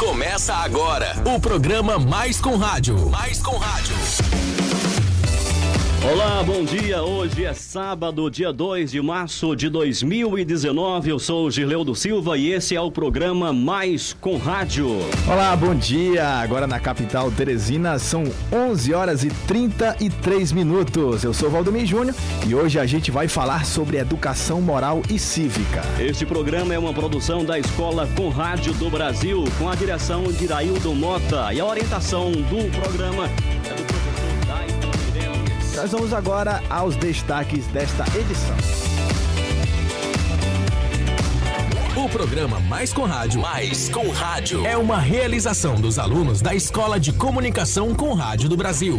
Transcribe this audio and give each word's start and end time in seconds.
Começa 0.00 0.54
agora 0.54 1.14
o 1.26 1.38
programa 1.38 1.98
Mais 1.98 2.40
com 2.40 2.56
Rádio. 2.56 3.10
Mais 3.10 3.38
com 3.42 3.58
Rádio. 3.58 4.59
Olá, 6.02 6.42
bom 6.42 6.64
dia. 6.64 7.02
Hoje 7.02 7.44
é 7.44 7.52
sábado, 7.52 8.30
dia 8.30 8.50
2 8.50 8.90
de 8.90 9.02
março 9.02 9.54
de 9.54 9.68
2019. 9.68 11.10
Eu 11.10 11.18
sou 11.18 11.44
o 11.44 11.50
Girleudo 11.50 11.94
Silva 11.94 12.38
e 12.38 12.50
esse 12.50 12.74
é 12.74 12.80
o 12.80 12.90
programa 12.90 13.52
Mais 13.52 14.16
com 14.18 14.38
Rádio. 14.38 14.88
Olá, 15.30 15.54
bom 15.54 15.74
dia. 15.74 16.26
Agora 16.26 16.66
na 16.66 16.80
capital 16.80 17.30
Teresina 17.30 17.98
são 17.98 18.24
11 18.50 18.94
horas 18.94 19.24
e 19.24 19.28
33 19.46 20.52
minutos. 20.52 21.22
Eu 21.22 21.34
sou 21.34 21.50
Valdomir 21.50 21.84
Júnior 21.84 22.16
e 22.48 22.54
hoje 22.54 22.78
a 22.78 22.86
gente 22.86 23.10
vai 23.10 23.28
falar 23.28 23.66
sobre 23.66 23.98
educação 23.98 24.62
moral 24.62 25.02
e 25.10 25.18
cívica. 25.18 25.82
Este 25.98 26.24
programa 26.24 26.72
é 26.72 26.78
uma 26.78 26.94
produção 26.94 27.44
da 27.44 27.58
Escola 27.58 28.08
com 28.16 28.30
Rádio 28.30 28.72
do 28.72 28.88
Brasil, 28.88 29.44
com 29.58 29.68
a 29.68 29.74
direção 29.74 30.24
de 30.24 30.44
Iraildo 30.44 30.94
Mota 30.94 31.52
e 31.52 31.60
a 31.60 31.66
orientação 31.66 32.32
do 32.32 32.70
programa 32.80 33.28
Nós 35.80 35.92
vamos 35.92 36.12
agora 36.12 36.62
aos 36.68 36.94
destaques 36.94 37.66
desta 37.68 38.04
edição. 38.14 38.54
O 41.96 42.06
programa 42.10 42.60
Mais 42.60 42.92
com 42.92 43.04
Rádio. 43.04 43.40
Mais 43.40 43.88
com 43.88 44.10
Rádio. 44.10 44.66
É 44.66 44.76
uma 44.76 44.98
realização 44.98 45.80
dos 45.80 45.98
alunos 45.98 46.42
da 46.42 46.54
Escola 46.54 47.00
de 47.00 47.14
Comunicação 47.14 47.94
com 47.94 48.12
Rádio 48.12 48.50
do 48.50 48.58
Brasil. 48.58 48.98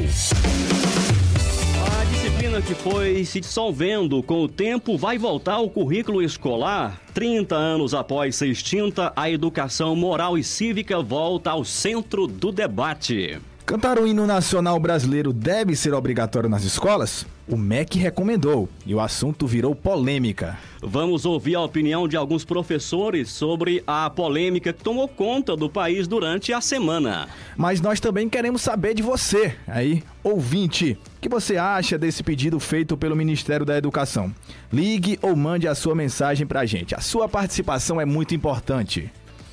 A 1.99 2.05
disciplina 2.05 2.59
que 2.63 2.73
foi 2.73 3.25
se 3.25 3.39
dissolvendo 3.39 4.23
com 4.23 4.41
o 4.41 4.47
tempo 4.47 4.97
vai 4.97 5.19
voltar 5.19 5.53
ao 5.53 5.69
currículo 5.69 6.19
escolar. 6.19 6.99
30 7.13 7.53
anos 7.53 7.93
após 7.93 8.35
ser 8.35 8.47
extinta, 8.47 9.13
a 9.15 9.29
educação 9.29 9.95
moral 9.95 10.35
e 10.35 10.43
cívica 10.43 10.99
volta 10.99 11.51
ao 11.51 11.63
centro 11.63 12.25
do 12.25 12.51
debate. 12.51 13.39
Cantar 13.65 13.99
o 13.99 14.07
hino 14.07 14.25
nacional 14.27 14.77
brasileiro 14.79 15.31
deve 15.31 15.75
ser 15.75 15.93
obrigatório 15.93 16.49
nas 16.49 16.63
escolas? 16.63 17.25
O 17.47 17.55
MEC 17.55 17.97
recomendou 17.97 18.67
e 18.85 18.93
o 18.93 18.99
assunto 18.99 19.45
virou 19.47 19.75
polêmica. 19.75 20.57
Vamos 20.81 21.25
ouvir 21.25 21.55
a 21.55 21.61
opinião 21.61 22.07
de 22.07 22.17
alguns 22.17 22.43
professores 22.43 23.29
sobre 23.29 23.83
a 23.85 24.09
polêmica 24.09 24.73
que 24.73 24.83
tomou 24.83 25.07
conta 25.07 25.55
do 25.55 25.69
país 25.69 26.07
durante 26.07 26.51
a 26.51 26.59
semana. 26.59 27.29
Mas 27.55 27.79
nós 27.79 27.99
também 27.99 28.27
queremos 28.27 28.61
saber 28.61 28.93
de 28.93 29.03
você, 29.03 29.55
aí, 29.67 30.03
ouvinte. 30.23 30.97
O 31.17 31.21
que 31.21 31.29
você 31.29 31.55
acha 31.55 31.97
desse 31.97 32.23
pedido 32.23 32.59
feito 32.59 32.97
pelo 32.97 33.15
Ministério 33.15 33.65
da 33.65 33.77
Educação? 33.77 34.33
Ligue 34.73 35.19
ou 35.21 35.35
mande 35.35 35.67
a 35.67 35.75
sua 35.75 35.95
mensagem 35.95 36.47
pra 36.47 36.65
gente. 36.65 36.95
A 36.95 36.99
sua 36.99 37.29
participação 37.29 38.01
é 38.01 38.05
muito 38.05 38.33
importante. 38.33 39.09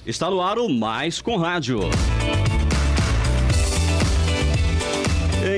Está 0.06 0.30
no 0.30 0.41
ar 0.41 0.58
o 0.58 0.69
Mais 0.69 1.20
com 1.20 1.36
Rádio. 1.36 1.80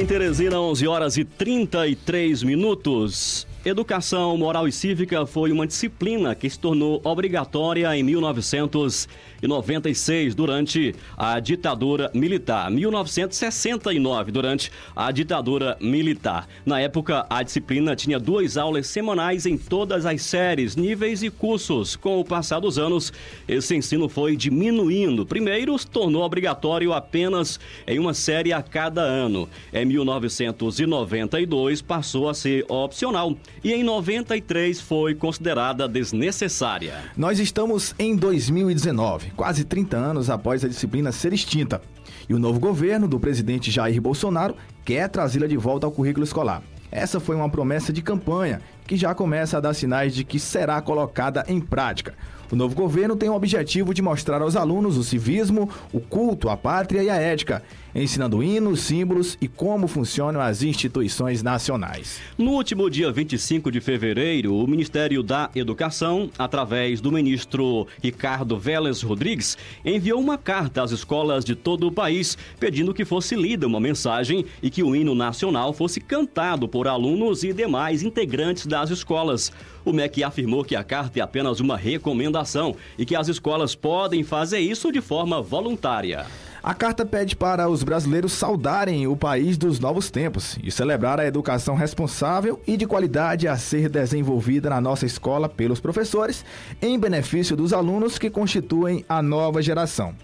Em 0.00 0.06
Teresina, 0.06 0.58
11 0.58 0.88
horas 0.88 1.18
e 1.18 1.26
33 1.26 2.42
minutos. 2.42 3.46
Educação 3.62 4.38
moral 4.38 4.66
e 4.66 4.72
cívica 4.72 5.26
foi 5.26 5.52
uma 5.52 5.66
disciplina 5.66 6.34
que 6.34 6.48
se 6.48 6.58
tornou 6.58 6.98
obrigatória 7.04 7.94
em 7.94 8.02
1996, 8.02 10.34
durante 10.34 10.94
a 11.14 11.38
ditadura 11.38 12.10
militar. 12.14 12.70
1969, 12.70 14.32
durante 14.32 14.72
a 14.96 15.12
ditadura 15.12 15.76
militar. 15.78 16.48
Na 16.64 16.80
época, 16.80 17.26
a 17.28 17.42
disciplina 17.42 17.94
tinha 17.94 18.18
duas 18.18 18.56
aulas 18.56 18.86
semanais 18.86 19.44
em 19.44 19.58
todas 19.58 20.06
as 20.06 20.22
séries, 20.22 20.74
níveis 20.74 21.22
e 21.22 21.28
cursos. 21.28 21.96
Com 21.96 22.18
o 22.18 22.24
passar 22.24 22.60
dos 22.60 22.78
anos, 22.78 23.12
esse 23.46 23.76
ensino 23.76 24.08
foi 24.08 24.36
diminuindo. 24.36 25.26
Primeiro, 25.26 25.78
se 25.78 25.86
tornou 25.86 26.22
obrigatório 26.22 26.94
apenas 26.94 27.60
em 27.86 27.98
uma 27.98 28.14
série 28.14 28.54
a 28.54 28.62
cada 28.62 29.02
ano. 29.02 29.46
Em 29.70 29.84
1992, 29.84 31.82
passou 31.82 32.26
a 32.26 32.32
ser 32.32 32.64
opcional 32.66 33.36
e 33.62 33.72
em 33.72 33.84
93 33.84 34.80
foi 34.80 35.14
considerada 35.14 35.88
desnecessária. 35.88 36.94
Nós 37.16 37.38
estamos 37.38 37.94
em 37.98 38.16
2019, 38.16 39.32
quase 39.36 39.64
30 39.64 39.96
anos 39.96 40.30
após 40.30 40.64
a 40.64 40.68
disciplina 40.68 41.12
ser 41.12 41.32
extinta. 41.32 41.80
E 42.28 42.34
o 42.34 42.38
novo 42.38 42.60
governo 42.60 43.08
do 43.08 43.18
presidente 43.18 43.70
Jair 43.70 44.00
Bolsonaro 44.00 44.54
quer 44.84 45.08
trazê-la 45.08 45.46
de 45.46 45.56
volta 45.56 45.86
ao 45.86 45.92
currículo 45.92 46.24
escolar. 46.24 46.62
Essa 46.90 47.20
foi 47.20 47.36
uma 47.36 47.48
promessa 47.48 47.92
de 47.92 48.02
campanha 48.02 48.60
que 48.86 48.96
já 48.96 49.14
começa 49.14 49.56
a 49.56 49.60
dar 49.60 49.74
sinais 49.74 50.14
de 50.14 50.24
que 50.24 50.40
será 50.40 50.80
colocada 50.80 51.44
em 51.46 51.60
prática. 51.60 52.14
O 52.50 52.56
novo 52.56 52.74
governo 52.74 53.14
tem 53.14 53.28
o 53.28 53.34
objetivo 53.34 53.94
de 53.94 54.02
mostrar 54.02 54.42
aos 54.42 54.56
alunos 54.56 54.96
o 54.96 55.04
civismo, 55.04 55.70
o 55.92 56.00
culto, 56.00 56.48
a 56.48 56.56
pátria 56.56 57.00
e 57.00 57.08
a 57.08 57.14
ética, 57.14 57.62
ensinando 57.94 58.42
hinos, 58.42 58.80
símbolos 58.80 59.36
e 59.40 59.48
como 59.48 59.88
funcionam 59.88 60.40
as 60.40 60.62
instituições 60.62 61.42
nacionais. 61.42 62.20
No 62.36 62.52
último 62.52 62.88
dia 62.88 63.10
25 63.10 63.70
de 63.70 63.80
fevereiro, 63.80 64.54
o 64.54 64.66
Ministério 64.66 65.22
da 65.22 65.50
Educação, 65.54 66.30
através 66.38 67.00
do 67.00 67.12
ministro 67.12 67.86
Ricardo 68.02 68.58
Vélez 68.58 69.02
Rodrigues, 69.02 69.56
enviou 69.84 70.20
uma 70.20 70.38
carta 70.38 70.82
às 70.82 70.90
escolas 70.90 71.44
de 71.44 71.54
todo 71.54 71.86
o 71.86 71.92
país 71.92 72.36
pedindo 72.58 72.94
que 72.94 73.04
fosse 73.04 73.34
lida 73.34 73.66
uma 73.66 73.80
mensagem 73.80 74.44
e 74.62 74.70
que 74.70 74.82
o 74.82 74.94
hino 74.94 75.14
nacional 75.14 75.72
fosse 75.72 76.00
cantado 76.00 76.68
por 76.68 76.86
alunos 76.86 77.44
e 77.44 77.52
demais 77.52 78.02
integrantes 78.02 78.66
das 78.66 78.90
escolas. 78.90 79.52
O 79.84 79.92
MEC 79.92 80.22
afirmou 80.22 80.64
que 80.64 80.76
a 80.76 80.84
carta 80.84 81.18
é 81.18 81.22
apenas 81.22 81.60
uma 81.60 81.76
recomendação 81.76 82.76
e 82.98 83.04
que 83.04 83.16
as 83.16 83.28
escolas 83.28 83.74
podem 83.74 84.22
fazer 84.22 84.60
isso 84.60 84.92
de 84.92 85.00
forma 85.00 85.40
voluntária. 85.40 86.26
A 86.62 86.74
carta 86.74 87.06
pede 87.06 87.34
para 87.34 87.70
os 87.70 87.82
brasileiros 87.82 88.32
saudarem 88.32 89.06
o 89.06 89.16
país 89.16 89.56
dos 89.56 89.80
novos 89.80 90.10
tempos 90.10 90.58
e 90.62 90.70
celebrar 90.70 91.18
a 91.18 91.24
educação 91.24 91.74
responsável 91.74 92.60
e 92.66 92.76
de 92.76 92.86
qualidade 92.86 93.48
a 93.48 93.56
ser 93.56 93.88
desenvolvida 93.88 94.68
na 94.68 94.78
nossa 94.78 95.06
escola 95.06 95.48
pelos 95.48 95.80
professores, 95.80 96.44
em 96.82 96.98
benefício 96.98 97.56
dos 97.56 97.72
alunos 97.72 98.18
que 98.18 98.28
constituem 98.28 99.02
a 99.08 99.22
nova 99.22 99.62
geração. 99.62 100.14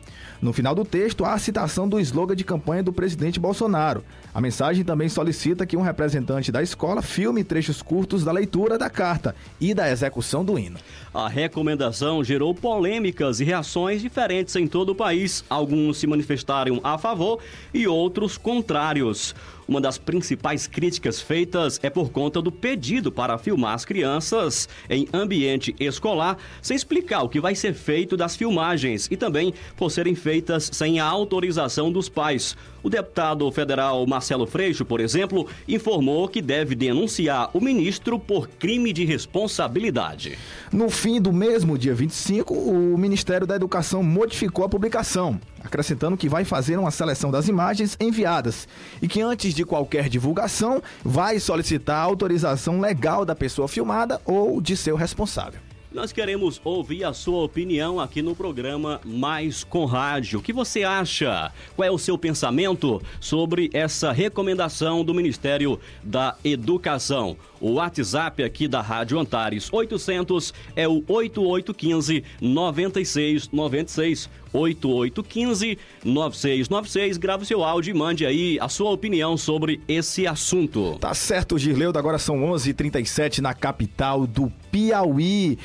No 0.40 0.52
final 0.52 0.74
do 0.74 0.84
texto, 0.84 1.24
há 1.24 1.32
a 1.32 1.38
citação 1.38 1.88
do 1.88 1.98
slogan 1.98 2.36
de 2.36 2.44
campanha 2.44 2.82
do 2.82 2.92
presidente 2.92 3.40
Bolsonaro. 3.40 4.04
A 4.34 4.40
mensagem 4.40 4.84
também 4.84 5.08
solicita 5.08 5.64
que 5.64 5.76
um 5.76 5.80
representante 5.80 6.52
da 6.52 6.62
escola 6.62 7.00
filme 7.00 7.42
trechos 7.42 7.80
curtos 7.80 8.22
da 8.22 8.32
leitura 8.32 8.76
da 8.76 8.90
carta 8.90 9.34
e 9.58 9.72
da 9.72 9.90
execução 9.90 10.44
do 10.44 10.58
hino. 10.58 10.78
A 11.14 11.28
recomendação 11.28 12.22
gerou 12.22 12.54
polêmicas 12.54 13.40
e 13.40 13.44
reações 13.44 14.02
diferentes 14.02 14.54
em 14.56 14.66
todo 14.66 14.90
o 14.90 14.94
país. 14.94 15.42
Alguns 15.48 15.96
se 15.98 16.06
manifestaram 16.06 16.80
a 16.84 16.98
favor 16.98 17.38
e 17.72 17.88
outros 17.88 18.36
contrários. 18.36 19.34
Uma 19.68 19.80
das 19.80 19.98
principais 19.98 20.68
críticas 20.68 21.20
feitas 21.20 21.80
é 21.82 21.90
por 21.90 22.10
conta 22.10 22.40
do 22.40 22.52
pedido 22.52 23.10
para 23.10 23.36
filmar 23.36 23.74
as 23.74 23.84
crianças 23.84 24.68
em 24.88 25.08
ambiente 25.12 25.74
escolar, 25.80 26.38
sem 26.62 26.76
explicar 26.76 27.22
o 27.22 27.28
que 27.28 27.40
vai 27.40 27.54
ser 27.54 27.74
feito 27.74 28.16
das 28.16 28.36
filmagens 28.36 29.08
e 29.10 29.16
também 29.16 29.52
por 29.76 29.90
serem 29.90 30.14
feitas 30.14 30.70
sem 30.72 31.00
a 31.00 31.04
autorização 31.04 31.90
dos 31.90 32.08
pais. 32.08 32.56
O 32.86 32.88
deputado 32.88 33.50
federal 33.50 34.06
Marcelo 34.06 34.46
Freixo, 34.46 34.84
por 34.84 35.00
exemplo, 35.00 35.48
informou 35.66 36.28
que 36.28 36.40
deve 36.40 36.76
denunciar 36.76 37.50
o 37.52 37.60
ministro 37.60 38.16
por 38.16 38.46
crime 38.46 38.92
de 38.92 39.04
responsabilidade. 39.04 40.38
No 40.72 40.88
fim 40.88 41.20
do 41.20 41.32
mesmo 41.32 41.76
dia 41.76 41.92
25, 41.92 42.54
o 42.54 42.96
Ministério 42.96 43.44
da 43.44 43.56
Educação 43.56 44.04
modificou 44.04 44.64
a 44.64 44.68
publicação, 44.68 45.40
acrescentando 45.66 46.16
que 46.16 46.28
vai 46.28 46.44
fazer 46.44 46.78
uma 46.78 46.90
seleção 46.90 47.30
das 47.30 47.48
imagens 47.48 47.96
enviadas 48.00 48.66
e 49.02 49.06
que 49.06 49.20
antes 49.20 49.54
de 49.54 49.64
qualquer 49.64 50.08
divulgação 50.08 50.82
vai 51.04 51.38
solicitar 51.38 51.98
a 51.98 52.02
autorização 52.02 52.80
legal 52.80 53.24
da 53.24 53.34
pessoa 53.34 53.68
filmada 53.68 54.20
ou 54.24 54.60
de 54.60 54.76
seu 54.76 54.96
responsável. 54.96 55.60
Nós 55.96 56.12
queremos 56.12 56.60
ouvir 56.62 57.04
a 57.04 57.14
sua 57.14 57.42
opinião 57.42 57.98
aqui 57.98 58.20
no 58.20 58.36
programa 58.36 59.00
Mais 59.02 59.64
com 59.64 59.86
Rádio. 59.86 60.40
O 60.40 60.42
que 60.42 60.52
você 60.52 60.82
acha? 60.82 61.50
Qual 61.74 61.88
é 61.88 61.90
o 61.90 61.96
seu 61.96 62.18
pensamento 62.18 63.00
sobre 63.18 63.70
essa 63.72 64.12
recomendação 64.12 65.02
do 65.02 65.14
Ministério 65.14 65.80
da 66.02 66.36
Educação? 66.44 67.34
O 67.60 67.74
WhatsApp 67.74 68.42
aqui 68.42 68.68
da 68.68 68.80
Rádio 68.80 69.18
Antares 69.18 69.72
800 69.72 70.52
é 70.74 70.86
o 70.86 71.02
8815 71.06 72.24
9696. 72.40 74.28
8815 74.52 75.78
9696. 76.04 77.16
Grave 77.18 77.46
seu 77.46 77.62
áudio 77.62 77.90
e 77.90 77.94
mande 77.94 78.24
aí 78.26 78.58
a 78.60 78.68
sua 78.68 78.90
opinião 78.90 79.36
sobre 79.36 79.80
esse 79.86 80.26
assunto. 80.26 80.96
Tá 80.98 81.14
certo, 81.14 81.58
Girleudo. 81.58 81.98
Agora 81.98 82.18
são 82.18 82.36
11h37 82.40 83.38
na 83.38 83.54
capital 83.54 84.26
do 84.26 84.52
Piauí. 84.70 85.58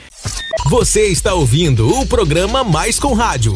Você 0.70 1.08
está 1.08 1.34
ouvindo 1.34 1.88
o 1.90 2.06
programa 2.06 2.64
Mais 2.64 3.00
com 3.00 3.14
Rádio. 3.14 3.54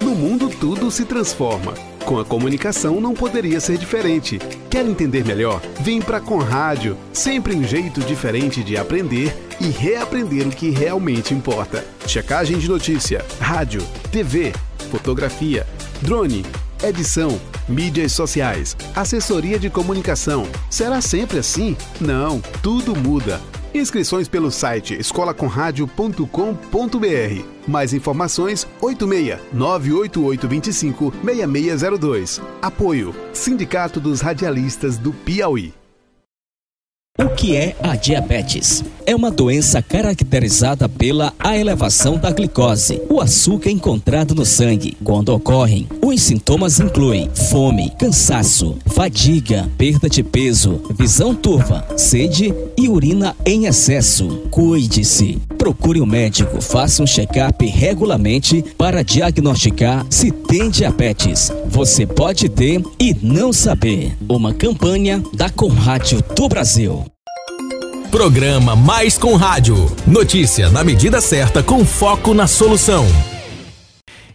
No 0.00 0.14
mundo 0.14 0.48
tudo 0.48 0.90
se 0.90 1.04
transforma. 1.04 1.74
Com 2.10 2.18
a 2.18 2.24
comunicação 2.24 3.00
não 3.00 3.14
poderia 3.14 3.60
ser 3.60 3.78
diferente. 3.78 4.40
Quer 4.68 4.84
entender 4.84 5.24
melhor? 5.24 5.62
Vem 5.80 6.02
pra 6.02 6.18
Conrádio. 6.20 6.98
Sempre 7.12 7.54
um 7.54 7.62
jeito 7.62 8.00
diferente 8.00 8.64
de 8.64 8.76
aprender 8.76 9.32
e 9.60 9.68
reaprender 9.68 10.44
o 10.44 10.50
que 10.50 10.70
realmente 10.70 11.32
importa. 11.32 11.86
Checagem 12.08 12.58
de 12.58 12.68
notícia, 12.68 13.24
rádio, 13.38 13.80
TV, 14.10 14.52
fotografia, 14.90 15.64
drone, 16.02 16.44
edição, 16.82 17.40
mídias 17.68 18.10
sociais, 18.10 18.76
assessoria 18.92 19.56
de 19.56 19.70
comunicação. 19.70 20.48
Será 20.68 21.00
sempre 21.00 21.38
assim? 21.38 21.76
Não, 22.00 22.40
tudo 22.60 22.96
muda. 22.96 23.40
Inscrições 23.74 24.28
pelo 24.28 24.50
site 24.50 24.94
escolaconradio.com.br. 24.94 27.44
Mais 27.68 27.94
informações 27.94 28.66
86 28.80 29.38
98825 29.52 31.14
6602. 31.24 32.40
Apoio 32.60 33.14
Sindicato 33.32 34.00
dos 34.00 34.20
Radialistas 34.20 34.98
do 34.98 35.12
Piauí. 35.12 35.79
O 37.20 37.28
que 37.28 37.54
é 37.54 37.76
a 37.82 37.96
diabetes? 37.96 38.82
É 39.04 39.14
uma 39.14 39.30
doença 39.30 39.82
caracterizada 39.82 40.88
pela 40.88 41.34
elevação 41.44 42.16
da 42.16 42.30
glicose, 42.30 43.02
o 43.10 43.20
açúcar 43.20 43.70
encontrado 43.70 44.34
no 44.34 44.46
sangue. 44.46 44.96
Quando 45.04 45.28
ocorrem, 45.28 45.86
os 46.02 46.22
sintomas 46.22 46.80
incluem 46.80 47.28
fome, 47.50 47.92
cansaço, 47.98 48.78
fadiga, 48.86 49.68
perda 49.76 50.08
de 50.08 50.22
peso, 50.22 50.80
visão 50.96 51.34
turva, 51.34 51.86
sede 51.94 52.54
e 52.74 52.88
urina 52.88 53.36
em 53.44 53.66
excesso. 53.66 54.44
Cuide-se. 54.50 55.38
Procure 55.58 56.00
um 56.00 56.06
médico, 56.06 56.62
faça 56.62 57.02
um 57.02 57.06
check-up 57.06 57.66
regularmente 57.66 58.64
para 58.78 59.04
diagnosticar 59.04 60.06
se 60.08 60.30
tem 60.30 60.70
diabetes. 60.70 61.52
Você 61.66 62.06
pode 62.06 62.48
ter 62.48 62.82
e 62.98 63.14
não 63.20 63.52
saber. 63.52 64.16
Uma 64.26 64.54
campanha 64.54 65.22
da 65.34 65.50
Conrádio 65.50 66.22
do 66.34 66.48
Brasil. 66.48 67.09
Programa 68.10 68.74
Mais 68.74 69.16
com 69.16 69.36
Rádio. 69.36 69.76
Notícia 70.04 70.68
na 70.68 70.82
medida 70.82 71.20
certa 71.20 71.62
com 71.62 71.84
foco 71.84 72.34
na 72.34 72.48
solução. 72.48 73.06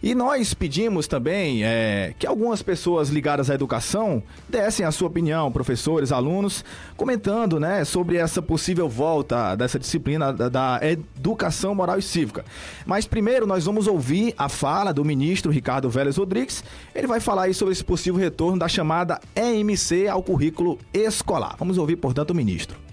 E 0.02 0.14
nós 0.14 0.54
pedimos 0.54 1.06
também 1.06 1.62
é, 1.62 2.14
que 2.18 2.26
algumas 2.26 2.62
pessoas 2.62 3.10
ligadas 3.10 3.50
à 3.50 3.54
educação 3.54 4.22
dessem 4.48 4.86
a 4.86 4.90
sua 4.90 5.08
opinião, 5.08 5.52
professores, 5.52 6.10
alunos, 6.10 6.64
comentando 6.96 7.60
né, 7.60 7.84
sobre 7.84 8.16
essa 8.16 8.40
possível 8.40 8.88
volta 8.88 9.54
dessa 9.54 9.78
disciplina 9.78 10.32
da, 10.32 10.48
da 10.48 10.80
educação 10.82 11.74
moral 11.74 11.98
e 11.98 12.02
cívica. 12.02 12.46
Mas 12.86 13.06
primeiro 13.06 13.46
nós 13.46 13.66
vamos 13.66 13.86
ouvir 13.86 14.32
a 14.38 14.48
fala 14.48 14.90
do 14.90 15.04
ministro 15.04 15.52
Ricardo 15.52 15.90
Vélez 15.90 16.16
Rodrigues. 16.16 16.64
Ele 16.94 17.06
vai 17.06 17.20
falar 17.20 17.52
sobre 17.52 17.72
esse 17.72 17.84
possível 17.84 18.18
retorno 18.18 18.58
da 18.58 18.68
chamada 18.68 19.20
EMC 19.34 20.08
ao 20.08 20.22
currículo 20.22 20.78
escolar. 20.94 21.56
Vamos 21.58 21.76
ouvir, 21.76 21.96
portanto, 21.96 22.30
o 22.30 22.34
ministro. 22.34 22.85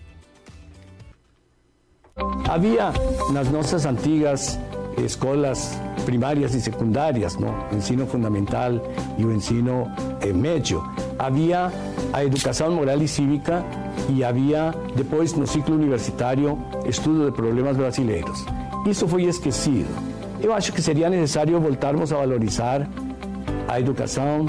Havia 2.49 2.91
nas 3.31 3.49
nossas 3.49 3.85
antigas 3.85 4.59
escolas 4.97 5.77
primárias 6.05 6.53
e 6.53 6.61
secundárias, 6.61 7.35
no? 7.37 7.53
ensino 7.71 8.05
fundamental 8.05 8.73
o 9.17 9.31
ensino 9.31 9.89
eh, 10.21 10.33
médio. 10.33 10.83
Havia 11.17 11.71
a 12.11 12.23
educação 12.23 12.71
moral 12.71 13.01
e 13.01 13.07
cívica 13.07 13.63
e 14.09 14.23
havia 14.23 14.73
depois 14.95 15.33
no 15.33 15.47
ciclo 15.47 15.75
universitário 15.75 16.57
estudo 16.85 17.25
de 17.25 17.31
problemas 17.31 17.77
brasileiros. 17.77 18.45
Isso 18.85 19.07
foi 19.07 19.23
esquecido. 19.23 19.89
Eu 20.41 20.53
acho 20.53 20.73
que 20.73 20.81
seria 20.81 21.09
necessário 21.09 21.59
voltarmos 21.59 22.11
a 22.11 22.17
valorizar 22.17 22.87
a 23.67 23.79
educação 23.79 24.45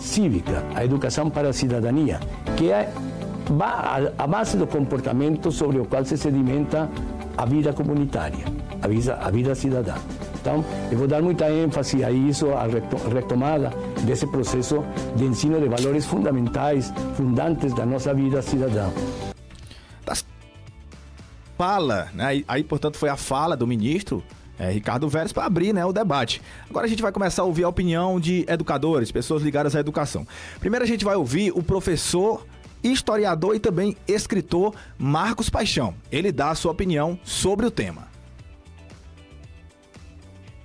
cívica, 0.00 0.62
a 0.74 0.84
educação 0.84 1.28
para 1.28 1.48
a 1.48 1.52
cidadania, 1.52 2.20
que 2.56 2.70
é 2.70 2.92
a 4.16 4.26
base 4.26 4.56
do 4.56 4.66
comportamento 4.66 5.50
sobre 5.50 5.78
o 5.78 5.84
qual 5.84 6.04
se 6.04 6.16
sedimenta 6.16 6.88
a 7.36 7.44
vida 7.44 7.72
comunitária, 7.72 8.44
a 8.80 8.88
vida, 8.88 9.14
a 9.16 9.30
vida 9.30 9.54
cidadã. 9.54 9.94
Então, 10.40 10.64
eu 10.90 10.98
vou 10.98 11.06
dar 11.06 11.22
muita 11.22 11.50
ênfase 11.50 12.04
a 12.04 12.10
isso, 12.10 12.50
a 12.50 12.66
retomada 13.12 13.70
desse 14.04 14.26
processo 14.26 14.84
de 15.14 15.24
ensino 15.24 15.60
de 15.60 15.68
valores 15.68 16.04
fundamentais, 16.04 16.92
fundantes 17.14 17.72
da 17.74 17.86
nossa 17.86 18.12
vida 18.12 18.42
cidadã. 18.42 18.90
Fala, 21.56 22.08
né? 22.12 22.42
Aí, 22.48 22.64
portanto, 22.64 22.98
foi 22.98 23.08
a 23.08 23.16
fala 23.16 23.56
do 23.56 23.68
ministro 23.68 24.22
é, 24.58 24.70
Ricardo 24.70 25.08
Vélez 25.08 25.32
para 25.32 25.44
abrir 25.44 25.72
né, 25.72 25.84
o 25.84 25.92
debate. 25.92 26.42
Agora 26.68 26.86
a 26.86 26.88
gente 26.88 27.02
vai 27.02 27.12
começar 27.12 27.42
a 27.42 27.44
ouvir 27.44 27.64
a 27.64 27.68
opinião 27.68 28.20
de 28.20 28.44
educadores, 28.48 29.10
pessoas 29.10 29.42
ligadas 29.42 29.74
à 29.74 29.80
educação. 29.80 30.26
Primeiro 30.60 30.84
a 30.84 30.88
gente 30.88 31.04
vai 31.04 31.16
ouvir 31.16 31.52
o 31.52 31.62
professor 31.62 32.46
historiador 32.82 33.56
e 33.56 33.60
também 33.60 33.96
escritor 34.06 34.74
Marcos 34.98 35.48
Paixão. 35.50 35.94
Ele 36.10 36.32
dá 36.32 36.50
a 36.50 36.54
sua 36.54 36.72
opinião 36.72 37.18
sobre 37.24 37.66
o 37.66 37.70
tema. 37.70 38.11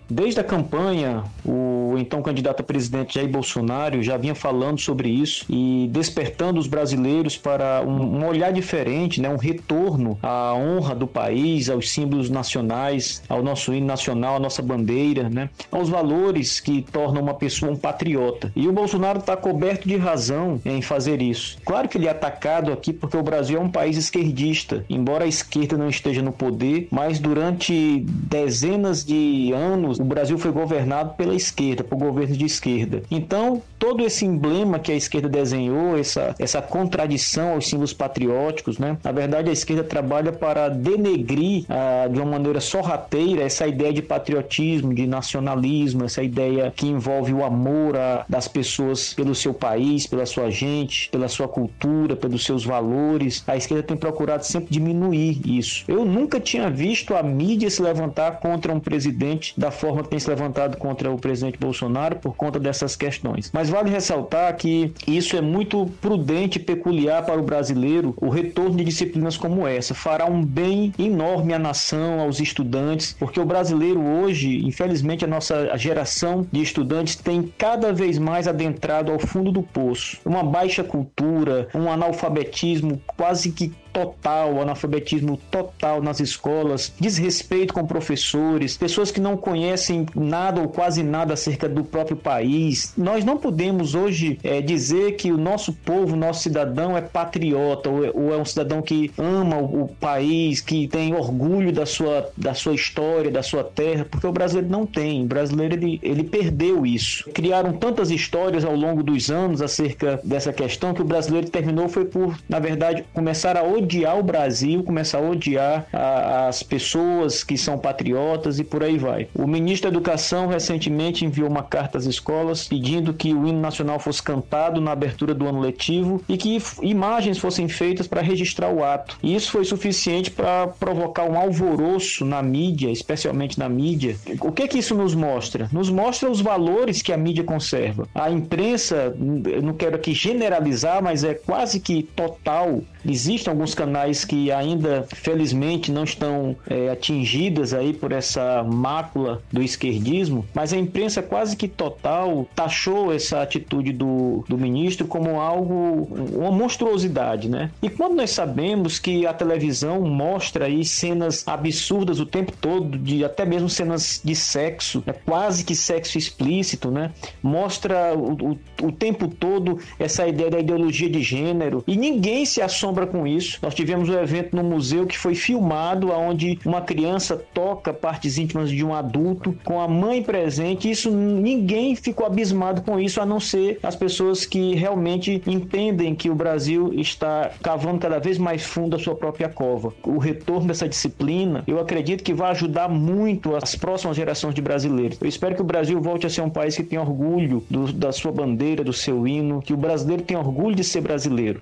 Desde 0.10 0.40
a 0.40 0.44
campanha, 0.44 1.24
o 1.46 1.96
então 1.98 2.22
candidato 2.22 2.62
a 2.62 2.64
presidente 2.64 3.16
Jair 3.16 3.30
Bolsonaro 3.30 4.02
já 4.02 4.16
vinha 4.16 4.34
falando 4.34 4.80
sobre 4.80 5.10
isso 5.10 5.46
e 5.50 5.90
despertando 5.92 6.60
os 6.60 6.68
brasileiros 6.68 7.36
para 7.36 7.82
um, 7.82 8.26
olhar 8.26 8.52
diferente, 8.52 9.20
né? 9.20 9.30
um 9.30 9.38
retorno 9.38 10.18
à 10.24 10.54
honra 10.54 10.96
do 10.96 11.08
país, 11.08 11.70
aos 11.70 11.90
símbolos 11.90 12.30
nacionais, 12.30 13.22
ao 13.28 13.44
nosso 13.44 13.74
hino 13.74 13.86
nacional, 13.86 14.38
à 14.38 14.40
nossa 14.40 14.62
bandeira, 14.62 15.30
né? 15.30 15.50
aos 15.72 15.90
valores 15.90 16.60
que 16.60 16.82
tornam 16.82 17.22
uma 17.22 17.34
pessoa 17.34 17.72
um 17.72 17.76
patriota. 17.76 18.52
E 18.56 18.68
o 18.68 18.72
Bolsonaro 18.72 19.20
está 19.20 19.36
coberto 19.36 19.88
de 19.88 19.98
razão 19.98 20.62
em 20.64 20.82
fazer 20.82 21.22
isso. 21.22 21.58
Claro 21.66 21.90
que 21.90 21.98
ele 21.98 22.08
é 22.08 22.12
atacado 22.12 22.72
aqui 22.72 22.94
porque 22.94 23.18
o 23.18 23.24
Brasil 23.24 23.58
é 23.58 23.62
um 23.62 23.70
país 23.70 23.98
esquerdista, 23.98 24.86
embora 24.90 25.26
a 25.26 25.28
esquerda 25.28 25.78
não 25.78 25.90
esteja 25.90 26.22
no 26.22 26.32
poder, 26.32 26.88
mas 26.92 27.20
durante 27.20 28.06
dezenas 28.08 29.04
de 29.04 29.52
anos 29.54 29.97
o 30.00 30.04
Brasil 30.04 30.38
foi 30.38 30.52
governado 30.52 31.14
pela 31.16 31.36
esquerda, 31.36 31.84
por 31.84 31.98
governos 31.98 32.38
de 32.38 32.46
esquerda. 32.46 33.04
Então, 33.10 33.62
todo 33.80 34.06
esse 34.06 34.26
emblema 34.26 34.80
que 34.80 34.92
a 34.92 34.96
esquerda 34.96 35.30
desenhou, 35.30 35.98
essa, 35.98 36.36
essa 36.40 36.62
contradição 36.62 37.54
aos 37.54 37.68
símbolos 37.68 37.94
patrióticos, 37.94 38.78
né? 38.78 38.98
Na 39.04 39.12
verdade, 39.12 39.50
a 39.50 39.54
esquerda 39.54 39.84
trabalha 39.84 40.32
para 40.32 40.70
denegrir 40.70 41.66
ah, 41.70 42.08
de 42.08 42.20
uma 42.20 42.32
maneira 42.32 42.60
sorrateira 42.60 43.44
essa 43.44 43.68
ideia 43.68 43.94
de 43.94 44.02
patriotismo, 44.02 44.94
de 44.94 45.08
nacionalismo, 45.08 46.06
essa 46.06 46.24
ideia 46.24 46.72
que 46.76 46.88
envolve 46.88 47.34
o 47.34 47.44
amor 47.44 47.98
a, 47.98 48.26
das 48.28 48.48
pessoas 48.48 49.14
pelo 49.14 49.34
seu 49.36 49.54
país, 49.54 50.08
pela 50.08 50.26
sua 50.26 50.50
gente, 50.50 51.10
pela 51.10 51.28
sua 51.28 51.48
cultura, 51.48 52.16
pelos 52.16 52.44
seus 52.46 52.64
valores. 52.64 53.44
A 53.48 53.56
esquerda 53.56 53.84
tem 53.84 53.98
procurado 53.98 54.46
sempre 54.46 54.70
diminuir 54.70 55.42
isso. 55.46 55.84
Eu 55.88 56.06
nunca 56.06 56.40
tinha 56.40 56.70
visto 56.70 57.16
a 57.16 57.24
mídia 57.24 57.70
se 57.70 57.82
levantar 57.82 58.40
contra 58.40 58.74
um 58.74 58.80
presidente 58.80 59.54
da 59.58 59.72
forma 59.72 59.87
forma 59.88 60.04
que 60.04 60.10
tem 60.10 60.20
se 60.20 60.30
levantado 60.30 60.78
contra 60.78 61.12
o 61.12 61.18
presidente 61.18 61.58
Bolsonaro 61.58 62.18
por 62.18 62.36
conta 62.36 62.60
dessas 62.60 62.96
questões. 62.96 63.50
Mas 63.54 63.70
vale 63.70 63.90
ressaltar 63.90 64.56
que 64.56 64.94
isso 65.08 65.36
é 65.36 65.42
muito 65.42 65.86
prudente 66.02 66.58
e 66.58 66.62
peculiar 66.62 67.26
para 67.26 67.40
o 67.40 67.44
brasileiro. 67.44 68.14
O 68.18 68.30
retorno 68.30 68.76
de 68.76 68.84
disciplinas 68.84 69.38
como 69.38 69.68
essa 69.68 69.94
fará 69.94 70.26
um 70.26 70.44
bem 70.44 70.94
enorme 71.00 71.54
à 71.54 71.60
nação, 71.60 72.20
aos 72.20 72.40
estudantes, 72.40 73.16
porque 73.18 73.40
o 73.40 73.46
brasileiro 73.46 74.02
hoje, 74.02 74.66
infelizmente, 74.66 75.24
a 75.24 75.28
nossa 75.28 75.78
geração 75.78 76.46
de 76.52 76.62
estudantes 76.62 77.16
tem 77.16 77.52
cada 77.58 77.94
vez 77.94 78.18
mais 78.18 78.48
adentrado 78.48 79.12
ao 79.12 79.20
fundo 79.20 79.52
do 79.52 79.64
poço. 79.64 80.18
Uma 80.26 80.44
baixa 80.44 80.84
cultura, 80.84 81.68
um 81.74 81.90
analfabetismo 81.90 83.02
quase 83.16 83.52
que 83.52 83.74
total, 83.98 84.62
analfabetismo 84.62 85.40
total 85.50 86.04
nas 86.04 86.20
escolas, 86.20 86.94
desrespeito 87.00 87.74
com 87.74 87.84
professores, 87.84 88.78
pessoas 88.78 89.10
que 89.10 89.20
não 89.20 89.36
conhecem 89.36 90.06
nada 90.16 90.62
ou 90.62 90.68
quase 90.68 91.02
nada 91.02 91.34
acerca 91.34 91.68
do 91.68 91.84
próprio 91.84 92.16
país. 92.16 92.94
Nós 92.96 93.26
não 93.26 93.38
podemos 93.38 93.96
hoje 93.96 94.38
é, 94.44 94.62
dizer 94.62 95.14
que 95.14 95.32
o 95.32 95.38
nosso 95.38 95.74
povo, 95.74 96.16
nosso 96.16 96.44
cidadão 96.44 96.96
é 96.96 97.02
patriota 97.02 97.90
ou 97.90 98.06
é, 98.06 98.12
ou 98.14 98.34
é 98.34 98.38
um 98.38 98.46
cidadão 98.46 98.84
que 98.84 99.12
ama 99.18 99.58
o, 99.58 99.86
o, 99.86 99.88
país, 99.88 100.62
que 100.62 100.88
tem 100.88 101.16
orgulho 101.16 101.72
da 101.72 101.88
sua, 101.88 102.30
da 102.38 102.54
sua 102.54 102.76
história, 102.76 103.32
da 103.32 103.42
sua 103.42 103.64
terra, 103.64 104.06
porque 104.06 104.28
o 104.28 104.32
brasileiro 104.32 104.70
não 104.70 104.86
tem. 104.86 105.24
O 105.24 105.26
brasileiro 105.26 105.74
ele, 105.74 106.00
ele 106.04 106.24
perdeu 106.24 106.86
isso. 106.86 107.28
Criaram 107.32 107.74
tantas 107.74 108.12
histórias 108.12 108.64
ao 108.64 108.76
longo 108.76 109.02
dos 109.02 109.32
anos 109.32 109.60
acerca 109.60 110.20
dessa 110.24 110.54
questão 110.54 110.94
que 110.94 111.02
o 111.02 111.06
brasileiro 111.06 111.50
terminou 111.50 111.90
foi 111.90 112.06
por, 112.06 112.38
na 112.48 112.60
verdade, 112.60 113.04
começar 113.12 113.58
a 113.58 113.64
odiar 113.64 113.87
odiar 113.88 114.20
o 114.20 114.24
Brasil, 114.24 114.84
começar 114.84 115.20
a 115.20 115.22
odiar 115.22 115.88
a, 115.94 116.48
as 116.48 116.62
pessoas 116.62 117.44
que 117.44 117.58
são 117.58 117.78
patriotas 117.78 118.60
e 118.60 118.64
por 118.64 118.84
aí 118.84 118.98
vai. 118.98 119.28
O 119.34 119.48
ministro 119.48 119.90
da 119.90 119.96
Educação 119.96 120.48
recentemente 120.48 121.24
enviou 121.26 121.50
uma 121.50 121.64
carta 121.64 121.98
às 121.98 122.06
escolas 122.06 122.68
pedindo 122.68 123.14
que 123.14 123.34
o 123.34 123.48
hino 123.48 123.60
nacional 123.60 124.00
fosse 124.00 124.22
cantado 124.22 124.82
na 124.82 124.92
abertura 124.92 125.34
do 125.34 125.48
ano 125.48 125.62
letivo 125.62 126.22
e 126.28 126.38
que 126.38 126.62
imagens 126.82 127.38
fossem 127.38 127.68
feitas 127.70 128.08
para 128.08 128.22
registrar 128.22 128.70
o 128.70 128.84
ato. 128.84 129.18
E 129.24 129.34
isso 129.34 129.52
foi 129.52 129.64
suficiente 129.64 130.30
para 130.30 130.68
provocar 130.68 131.24
um 131.24 131.38
alvoroço 131.38 132.26
na 132.26 132.44
mídia, 132.44 132.92
especialmente 132.92 133.58
na 133.58 133.70
mídia. 133.70 134.18
O 134.42 134.52
que 134.52 134.64
é 134.64 134.68
que 134.68 134.80
isso 134.80 134.94
nos 134.94 135.16
mostra? 135.16 135.70
Nos 135.72 135.90
mostra 135.90 136.30
os 136.30 136.42
valores 136.42 137.02
que 137.02 137.14
a 137.14 137.18
mídia 137.18 137.44
conserva. 137.44 138.08
A 138.14 138.30
imprensa, 138.30 139.16
eu 139.46 139.62
não 139.62 139.74
quero 139.74 139.96
aqui 139.96 140.14
generalizar, 140.14 141.02
mas 141.02 141.24
é 141.24 141.34
quase 141.34 141.80
que 141.80 142.04
total. 142.04 142.82
Existem 143.06 143.52
alguns 143.52 143.67
alguns 143.68 143.76
canais 143.76 144.24
que 144.24 144.52
ainda, 144.52 145.06
felizmente, 145.14 145.92
não 145.92 146.04
estão 146.04 146.56
é, 146.70 146.90
atingidas 146.90 147.74
aí 147.74 147.94
por 147.94 148.12
essa 148.12 148.64
mácula 148.64 149.42
do 149.52 149.62
esquerdismo, 149.62 150.46
mas 150.54 150.72
a 150.72 150.78
imprensa 150.78 151.22
quase 151.22 151.56
que 151.56 151.68
total 151.68 152.48
taxou 152.56 153.14
essa 153.14 153.42
atitude 153.42 153.92
do, 153.92 154.46
do 154.48 154.58
ministro 154.58 155.08
como 155.08 155.40
algo, 155.40 156.08
uma 156.34 156.52
monstruosidade, 156.52 157.50
né? 157.50 157.72
E 157.82 157.90
quando 157.90 158.16
nós 158.16 158.32
sabemos 158.32 159.00
que 159.00 159.26
a 159.26 159.34
televisão 159.34 160.02
mostra 160.02 160.66
aí 160.66 160.86
cenas 160.86 161.46
absurdas 161.48 162.20
o 162.20 162.26
tempo 162.26 162.54
todo, 162.60 162.98
de 162.98 163.26
até 163.26 163.46
mesmo 163.46 163.70
cenas 163.70 164.22
de 164.24 164.36
sexo, 164.36 165.04
né? 165.06 165.14
quase 165.26 165.66
que 165.66 165.76
sexo 165.76 166.18
explícito, 166.18 166.90
né? 166.90 167.12
Mostra 167.44 168.14
o, 168.16 168.52
o, 168.52 168.88
o 168.88 168.92
tempo 168.92 169.28
todo 169.28 169.80
essa 170.00 170.28
ideia 170.28 170.50
da 170.50 170.60
ideologia 170.60 171.10
de 171.10 171.22
gênero 171.22 171.84
e 171.88 171.98
ninguém 171.98 172.46
se 172.46 172.62
assombra 172.62 173.06
com 173.06 173.26
isso. 173.26 173.57
Nós 173.62 173.74
tivemos 173.74 174.10
um 174.10 174.20
evento 174.20 174.56
no 174.56 174.64
museu 174.64 175.06
que 175.06 175.18
foi 175.18 175.36
filmado, 175.36 176.12
onde 176.12 176.60
uma 176.66 176.82
criança 176.82 177.38
toca 177.54 177.94
partes 177.94 178.38
íntimas 178.38 178.70
de 178.70 178.84
um 178.84 178.94
adulto 178.94 179.56
com 179.64 179.80
a 179.80 179.88
mãe 179.88 180.22
presente. 180.22 180.90
Isso 180.90 181.12
ninguém 181.12 181.96
ficou 181.96 182.26
abismado 182.26 182.82
com 182.82 183.00
isso, 183.00 183.22
a 183.22 183.26
não 183.26 183.40
ser 183.40 183.80
as 183.84 183.96
pessoas 183.96 184.46
que 184.46 184.76
realmente 184.76 185.42
entendem 185.46 186.16
que 186.16 186.30
o 186.30 186.36
Brasil 186.36 186.92
está 186.94 187.52
cavando 187.62 188.00
cada 188.00 188.20
vez 188.20 188.38
mais 188.38 188.64
fundo 188.64 188.96
a 188.96 189.00
sua 189.00 189.16
própria 189.16 189.50
cova. 189.50 189.94
O 190.04 190.18
retorno 190.18 190.68
dessa 190.68 190.88
disciplina, 190.88 191.64
eu 191.68 191.80
acredito 191.80 192.24
que 192.24 192.34
vai 192.34 192.52
ajudar 192.52 192.90
muito 192.90 193.56
as 193.56 193.76
próximas 193.76 194.16
gerações 194.16 194.54
de 194.54 194.62
brasileiros. 194.62 195.18
Eu 195.22 195.28
espero 195.28 195.56
que 195.56 195.62
o 195.62 195.66
Brasil 195.66 196.00
volte 196.02 196.26
a 196.26 196.30
ser 196.30 196.42
um 196.42 196.50
país 196.50 196.76
que 196.76 196.84
tem 196.84 197.00
orgulho 197.00 197.64
do, 197.70 197.92
da 197.92 198.12
sua 198.12 198.32
bandeira, 198.32 198.84
do 198.84 198.94
seu 198.94 199.28
hino, 199.28 199.62
que 199.62 199.74
o 199.74 199.78
brasileiro 199.78 200.24
tenha 200.24 200.40
orgulho 200.40 200.76
de 200.76 200.84
ser 200.84 201.02
brasileiro. 201.02 201.62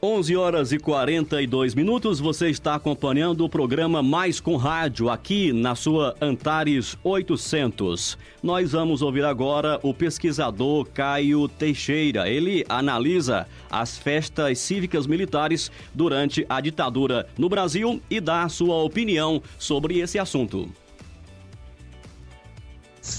11 0.00 0.36
horas 0.36 0.70
e 0.70 0.78
42 0.78 1.74
minutos, 1.74 2.20
você 2.20 2.48
está 2.48 2.76
acompanhando 2.76 3.44
o 3.44 3.48
programa 3.48 4.00
Mais 4.00 4.38
com 4.38 4.54
Rádio 4.54 5.10
aqui 5.10 5.52
na 5.52 5.74
sua 5.74 6.14
Antares 6.20 6.96
800. 7.02 8.16
Nós 8.40 8.70
vamos 8.70 9.02
ouvir 9.02 9.24
agora 9.24 9.80
o 9.82 9.92
pesquisador 9.92 10.86
Caio 10.94 11.48
Teixeira. 11.48 12.28
Ele 12.28 12.64
analisa 12.68 13.48
as 13.68 13.98
festas 13.98 14.60
cívicas 14.60 15.04
militares 15.04 15.68
durante 15.92 16.46
a 16.48 16.60
ditadura 16.60 17.26
no 17.36 17.48
Brasil 17.48 18.00
e 18.08 18.20
dá 18.20 18.48
sua 18.48 18.76
opinião 18.76 19.42
sobre 19.58 19.98
esse 19.98 20.16
assunto. 20.16 20.68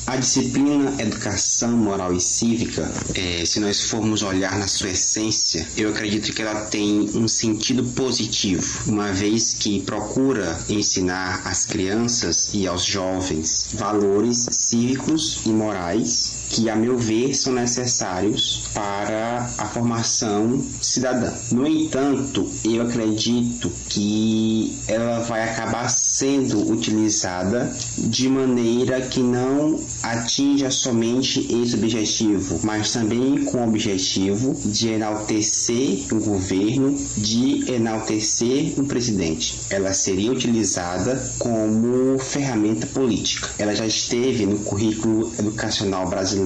A 0.07 0.15
disciplina 0.15 0.95
Educação 0.99 1.71
Moral 1.71 2.13
e 2.13 2.19
Cívica, 2.19 2.91
é, 3.13 3.45
se 3.45 3.59
nós 3.59 3.83
formos 3.83 4.23
olhar 4.23 4.57
na 4.57 4.67
sua 4.67 4.89
essência, 4.89 5.67
eu 5.77 5.89
acredito 5.89 6.33
que 6.33 6.41
ela 6.41 6.61
tem 6.65 7.09
um 7.13 7.27
sentido 7.27 7.83
positivo, 7.83 8.65
uma 8.87 9.11
vez 9.11 9.53
que 9.53 9.81
procura 9.81 10.59
ensinar 10.67 11.41
às 11.45 11.65
crianças 11.65 12.49
e 12.53 12.67
aos 12.67 12.83
jovens 12.83 13.67
valores 13.73 14.47
cívicos 14.49 15.41
e 15.45 15.49
morais 15.49 16.38
que, 16.49 16.67
a 16.69 16.75
meu 16.75 16.97
ver, 16.97 17.33
são 17.35 17.53
necessários 17.53 18.63
para 18.73 19.49
a 19.57 19.65
formação 19.67 20.61
cidadã. 20.81 21.31
No 21.51 21.67
entanto, 21.67 22.49
eu 22.65 22.81
acredito 22.81 23.71
que 23.87 24.75
ela 24.87 25.19
vai 25.19 25.43
acabar 25.43 25.89
sendo 25.89 26.71
utilizada 26.71 27.71
de 27.97 28.27
maneira 28.27 28.99
que 29.01 29.19
não 29.19 29.79
atinja 30.01 30.71
somente 30.71 31.39
esse 31.39 31.75
objetivo, 31.75 32.59
mas 32.63 32.91
também 32.91 33.45
com 33.45 33.59
o 33.59 33.67
objetivo 33.67 34.55
de 34.65 34.89
enaltecer 34.89 36.05
um 36.11 36.19
governo, 36.19 36.97
de 37.17 37.71
enaltecer 37.71 38.73
um 38.77 38.85
presidente. 38.85 39.59
Ela 39.69 39.93
seria 39.93 40.31
utilizada 40.31 41.31
como 41.37 42.17
ferramenta 42.17 42.87
política. 42.87 43.49
Ela 43.59 43.75
já 43.75 43.85
esteve 43.85 44.45
no 44.45 44.59
currículo 44.59 45.31
educacional 45.37 46.09
brasileiro 46.09 46.38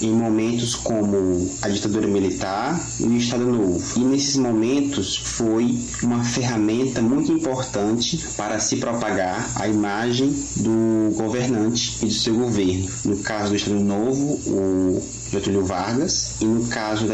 em 0.00 0.12
momentos 0.12 0.74
como 0.74 1.50
a 1.62 1.68
ditadura 1.68 2.06
militar 2.06 2.80
e 3.00 3.04
o 3.04 3.16
Estado 3.16 3.44
Novo. 3.44 3.82
E 3.96 4.04
nesses 4.04 4.36
momentos 4.36 5.16
foi 5.16 5.78
uma 6.02 6.24
ferramenta 6.24 7.02
muito 7.02 7.32
importante 7.32 8.24
para 8.36 8.58
se 8.58 8.76
propagar 8.76 9.50
a 9.56 9.68
imagem 9.68 10.34
do 10.56 11.14
governante 11.16 11.98
e 12.02 12.06
do 12.06 12.12
seu 12.12 12.34
governo 12.34 12.56
no 13.04 13.18
caso 13.18 13.50
do 13.50 13.56
Estado 13.56 13.80
Novo, 13.80 14.40
o 14.46 15.02
Getúlio 15.30 15.64
Vargas, 15.64 16.32
e 16.40 16.44
no 16.44 16.66
caso 16.66 17.06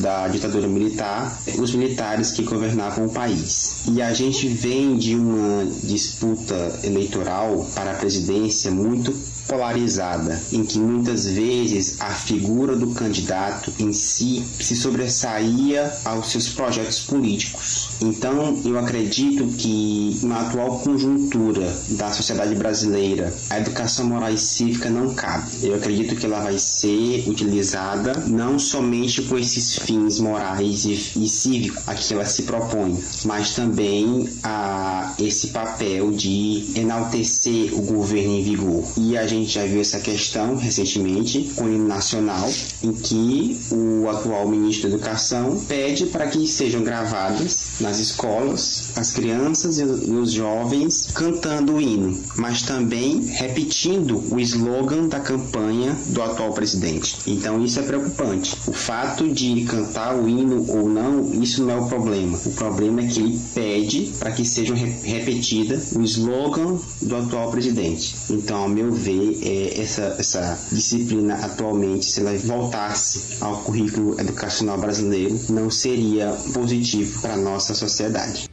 da 0.00 0.28
ditadura 0.28 0.68
militar, 0.68 1.38
os 1.58 1.74
militares 1.74 2.30
que 2.32 2.42
governavam 2.42 3.06
o 3.06 3.10
país. 3.10 3.76
E 3.88 4.00
a 4.00 4.12
gente 4.12 4.48
vem 4.48 4.96
de 4.96 5.14
uma 5.14 5.66
disputa 5.82 6.80
eleitoral 6.82 7.66
para 7.74 7.92
a 7.92 7.94
presidência 7.94 8.70
muito 8.70 9.14
polarizada, 9.46 10.40
em 10.52 10.64
que 10.64 10.78
muitas 10.78 11.26
vezes 11.26 12.00
a 12.00 12.10
figura 12.10 12.76
do 12.76 12.88
candidato 12.88 13.72
em 13.78 13.92
si 13.92 14.44
se 14.60 14.74
sobressaía 14.76 15.92
aos 16.04 16.30
seus 16.30 16.48
projetos 16.48 17.00
políticos. 17.00 17.90
Então, 18.00 18.60
eu 18.64 18.78
acredito 18.78 19.46
que 19.56 20.18
na 20.22 20.42
atual 20.42 20.80
conjuntura 20.80 21.74
da 21.90 22.10
sociedade 22.10 22.54
brasileira, 22.54 23.32
a 23.50 23.58
educação 23.58 24.06
moral 24.06 24.32
e 24.32 24.38
cívica 24.38 24.88
não 24.90 25.14
cabe. 25.14 25.48
Eu 25.62 25.74
acredito 25.74 26.16
que 26.16 26.26
ela 26.26 26.40
vai 26.40 26.58
ser 26.58 27.24
utilizada 27.28 28.12
não 28.26 28.58
somente 28.58 29.22
com 29.22 29.38
esses 29.38 29.76
fins 29.78 30.18
morais 30.18 30.84
e, 30.84 30.92
e 31.16 31.28
cívicos 31.28 31.82
a 31.86 31.94
que 31.94 32.12
ela 32.12 32.24
se 32.24 32.42
propõe, 32.42 32.98
mas 33.24 33.54
também 33.54 34.28
a 34.42 35.14
esse 35.18 35.48
papel 35.48 36.10
de 36.12 36.72
enaltecer 36.74 37.74
o 37.74 37.82
governo 37.82 38.34
em 38.34 38.42
vigor. 38.42 38.84
E 38.96 39.16
a 39.16 39.26
gente 39.34 39.52
já 39.52 39.64
viu 39.64 39.80
essa 39.80 40.00
questão 40.00 40.56
recentemente 40.56 41.50
com 41.56 41.64
o 41.64 41.68
hino 41.68 41.86
nacional, 41.86 42.50
em 42.82 42.92
que 42.92 43.58
o 43.70 44.08
atual 44.08 44.48
ministro 44.48 44.88
da 44.88 44.96
Educação 44.96 45.60
pede 45.66 46.06
para 46.06 46.26
que 46.26 46.46
sejam 46.46 46.82
gravadas 46.82 47.80
nas 47.80 47.98
escolas 47.98 48.92
as 48.96 49.12
crianças 49.12 49.78
e 49.78 49.82
os 49.84 50.32
jovens 50.32 51.08
cantando 51.14 51.74
o 51.74 51.80
hino, 51.80 52.18
mas 52.36 52.62
também 52.62 53.24
repetindo 53.24 54.22
o 54.32 54.40
slogan 54.40 55.08
da 55.08 55.20
campanha 55.20 55.96
do 56.06 56.22
atual 56.22 56.52
presidente. 56.52 57.16
Então 57.26 57.62
isso 57.64 57.80
é 57.80 57.82
preocupante. 57.82 58.56
O 58.66 58.72
fato 58.72 59.28
de 59.28 59.64
cantar 59.64 60.14
o 60.16 60.28
hino 60.28 60.64
ou 60.68 60.88
não, 60.88 61.42
isso 61.42 61.62
não 61.62 61.70
é 61.70 61.76
o 61.76 61.86
problema. 61.86 62.38
O 62.44 62.52
problema 62.52 63.02
é 63.02 63.06
que 63.06 63.20
ele 63.20 63.40
pede 63.54 64.12
para 64.18 64.32
que 64.32 64.44
seja 64.44 64.74
repetida 64.74 65.80
o 65.96 66.02
slogan 66.02 66.78
do 67.02 67.16
atual 67.16 67.50
presidente. 67.50 68.14
Então, 68.30 68.62
ao 68.62 68.68
meu 68.68 68.92
ver, 68.92 69.23
é, 69.42 69.80
essa, 69.80 70.16
essa 70.18 70.58
disciplina 70.72 71.34
atualmente, 71.34 72.06
se 72.06 72.20
ela 72.20 72.36
voltasse 72.38 73.42
ao 73.42 73.62
currículo 73.62 74.20
educacional 74.20 74.78
brasileiro, 74.78 75.38
não 75.50 75.70
seria 75.70 76.32
positivo 76.52 77.20
para 77.20 77.34
a 77.34 77.36
nossa 77.36 77.74
sociedade. 77.74 78.48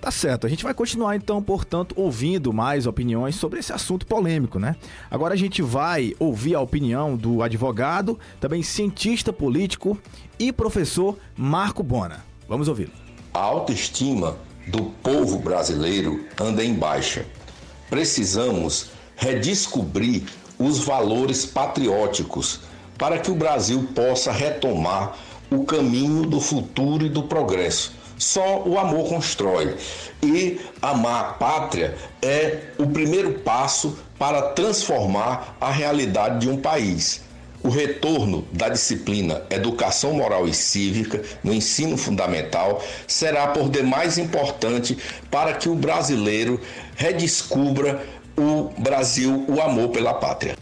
Tá 0.00 0.10
certo, 0.12 0.46
a 0.46 0.50
gente 0.50 0.62
vai 0.62 0.72
continuar 0.72 1.16
então, 1.16 1.42
portanto, 1.42 1.92
ouvindo 1.96 2.52
mais 2.52 2.86
opiniões 2.86 3.34
sobre 3.34 3.58
esse 3.58 3.72
assunto 3.72 4.06
polêmico, 4.06 4.58
né? 4.58 4.76
Agora 5.10 5.34
a 5.34 5.36
gente 5.36 5.60
vai 5.62 6.14
ouvir 6.20 6.54
a 6.54 6.60
opinião 6.60 7.16
do 7.16 7.42
advogado, 7.42 8.16
também 8.38 8.62
cientista 8.62 9.32
político 9.32 9.98
e 10.38 10.52
professor 10.52 11.18
Marco 11.36 11.82
Bona. 11.82 12.24
Vamos 12.48 12.68
ouvi-lo. 12.68 12.92
A 13.34 13.40
autoestima 13.40 14.36
do 14.68 14.84
povo 15.02 15.38
brasileiro 15.38 16.24
anda 16.40 16.64
em 16.64 16.74
baixa. 16.74 17.26
Precisamos 17.90 18.90
redescobrir 19.16 20.24
os 20.58 20.78
valores 20.78 21.44
patrióticos 21.44 22.60
para 22.96 23.18
que 23.18 23.30
o 23.30 23.34
Brasil 23.34 23.88
possa 23.94 24.32
retomar 24.32 25.16
o 25.50 25.64
caminho 25.64 26.22
do 26.26 26.40
futuro 26.40 27.04
e 27.04 27.08
do 27.08 27.22
progresso. 27.22 27.92
Só 28.18 28.62
o 28.62 28.78
amor 28.78 29.08
constrói. 29.08 29.76
E 30.22 30.58
amar 30.80 31.20
a 31.20 31.32
pátria 31.34 31.96
é 32.22 32.70
o 32.78 32.86
primeiro 32.86 33.40
passo 33.40 33.98
para 34.18 34.40
transformar 34.52 35.56
a 35.60 35.70
realidade 35.70 36.40
de 36.40 36.48
um 36.48 36.56
país. 36.56 37.26
O 37.62 37.68
retorno 37.68 38.46
da 38.52 38.68
disciplina 38.68 39.42
Educação 39.50 40.12
Moral 40.12 40.46
e 40.46 40.54
Cívica 40.54 41.22
no 41.42 41.52
ensino 41.52 41.96
fundamental 41.96 42.82
será 43.08 43.48
por 43.48 43.68
demais 43.68 44.18
importante 44.18 44.96
para 45.30 45.52
que 45.52 45.68
o 45.68 45.74
brasileiro 45.74 46.60
redescubra 46.94 48.06
o 48.36 48.70
Brasil, 48.78 49.44
o 49.48 49.60
amor 49.60 49.88
pela 49.88 50.14
pátria. 50.14 50.56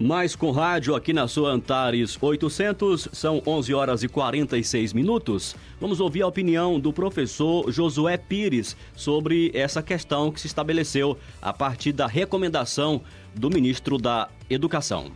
Mais 0.00 0.36
com 0.36 0.52
rádio 0.52 0.94
aqui 0.94 1.12
na 1.12 1.26
sua 1.26 1.50
Antares 1.50 2.16
800, 2.20 3.08
são 3.12 3.42
11 3.44 3.74
horas 3.74 4.02
e 4.04 4.08
46 4.08 4.92
minutos. 4.92 5.56
Vamos 5.80 5.98
ouvir 5.98 6.22
a 6.22 6.26
opinião 6.28 6.78
do 6.78 6.92
professor 6.92 7.68
Josué 7.72 8.16
Pires 8.16 8.76
sobre 8.94 9.50
essa 9.52 9.82
questão 9.82 10.30
que 10.30 10.40
se 10.40 10.46
estabeleceu 10.46 11.18
a 11.42 11.52
partir 11.52 11.90
da 11.90 12.06
recomendação 12.06 13.00
do 13.34 13.50
ministro 13.50 13.98
da 13.98 14.28
Educação. 14.48 15.10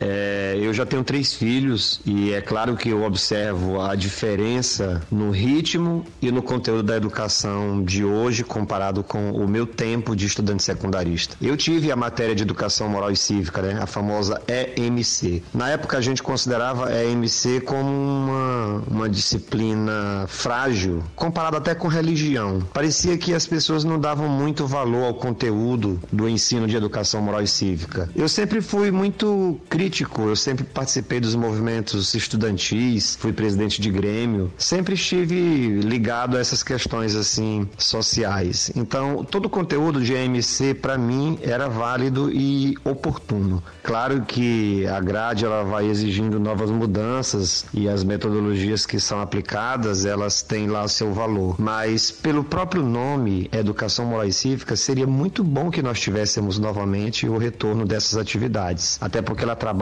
É, 0.00 0.58
eu 0.60 0.72
já 0.72 0.84
tenho 0.84 1.04
três 1.04 1.34
filhos 1.34 2.00
e 2.04 2.32
é 2.32 2.40
claro 2.40 2.76
que 2.76 2.88
eu 2.88 3.02
observo 3.02 3.80
a 3.80 3.94
diferença 3.94 5.02
no 5.10 5.30
ritmo 5.30 6.04
e 6.20 6.30
no 6.30 6.42
conteúdo 6.42 6.82
da 6.82 6.96
educação 6.96 7.82
de 7.82 8.04
hoje 8.04 8.44
comparado 8.44 9.02
com 9.02 9.32
o 9.32 9.46
meu 9.46 9.66
tempo 9.66 10.14
de 10.16 10.26
estudante 10.26 10.62
secundarista. 10.62 11.36
Eu 11.40 11.56
tive 11.56 11.90
a 11.90 11.96
matéria 11.96 12.34
de 12.34 12.42
educação 12.42 12.88
moral 12.88 13.10
e 13.10 13.16
cívica, 13.16 13.62
né, 13.62 13.78
a 13.80 13.86
famosa 13.86 14.42
EMC. 14.48 15.42
Na 15.52 15.70
época 15.70 15.96
a 15.96 16.00
gente 16.00 16.22
considerava 16.22 16.88
a 16.88 17.04
EMC 17.04 17.60
como 17.60 17.90
uma, 17.90 18.82
uma 18.88 19.08
disciplina 19.08 20.26
frágil, 20.28 21.02
comparado 21.14 21.56
até 21.56 21.74
com 21.74 21.88
religião. 21.88 22.60
Parecia 22.72 23.16
que 23.16 23.32
as 23.32 23.46
pessoas 23.46 23.84
não 23.84 23.98
davam 23.98 24.28
muito 24.28 24.66
valor 24.66 25.04
ao 25.04 25.14
conteúdo 25.14 26.00
do 26.12 26.28
ensino 26.28 26.66
de 26.66 26.76
educação 26.76 27.22
moral 27.22 27.42
e 27.42 27.48
cívica. 27.48 28.08
Eu 28.14 28.28
sempre 28.28 28.60
fui 28.60 28.90
muito 28.90 29.58
crítico, 29.68 29.83
eu 30.18 30.36
sempre 30.36 30.64
participei 30.64 31.20
dos 31.20 31.34
movimentos 31.34 32.14
estudantis, 32.14 33.16
fui 33.20 33.32
presidente 33.32 33.80
de 33.80 33.90
grêmio, 33.90 34.50
sempre 34.56 34.94
estive 34.94 35.80
ligado 35.80 36.36
a 36.36 36.40
essas 36.40 36.62
questões 36.62 37.14
assim 37.14 37.68
sociais. 37.76 38.72
Então, 38.74 39.24
todo 39.24 39.46
o 39.46 39.50
conteúdo 39.50 40.02
de 40.02 40.16
AMC 40.16 40.74
para 40.80 40.96
mim 40.96 41.38
era 41.42 41.68
válido 41.68 42.30
e 42.32 42.74
oportuno. 42.82 43.62
Claro 43.82 44.22
que 44.22 44.86
a 44.86 45.00
grade 45.00 45.44
ela 45.44 45.62
vai 45.64 45.86
exigindo 45.86 46.40
novas 46.40 46.70
mudanças 46.70 47.66
e 47.74 47.86
as 47.86 48.02
metodologias 48.02 48.86
que 48.86 48.98
são 48.98 49.20
aplicadas, 49.20 50.06
elas 50.06 50.42
têm 50.42 50.66
lá 50.66 50.88
seu 50.88 51.12
valor, 51.12 51.56
mas 51.58 52.10
pelo 52.10 52.42
próprio 52.42 52.82
nome, 52.82 53.50
Educação 53.52 54.06
Moral 54.06 54.28
e 54.28 54.32
Cívica, 54.32 54.76
seria 54.76 55.06
muito 55.06 55.44
bom 55.44 55.70
que 55.70 55.82
nós 55.82 56.00
tivéssemos 56.00 56.58
novamente 56.58 57.28
o 57.28 57.36
retorno 57.36 57.84
dessas 57.84 58.16
atividades. 58.16 58.98
Até 59.00 59.20
porque 59.20 59.44
ela 59.44 59.54
trabalha 59.54 59.73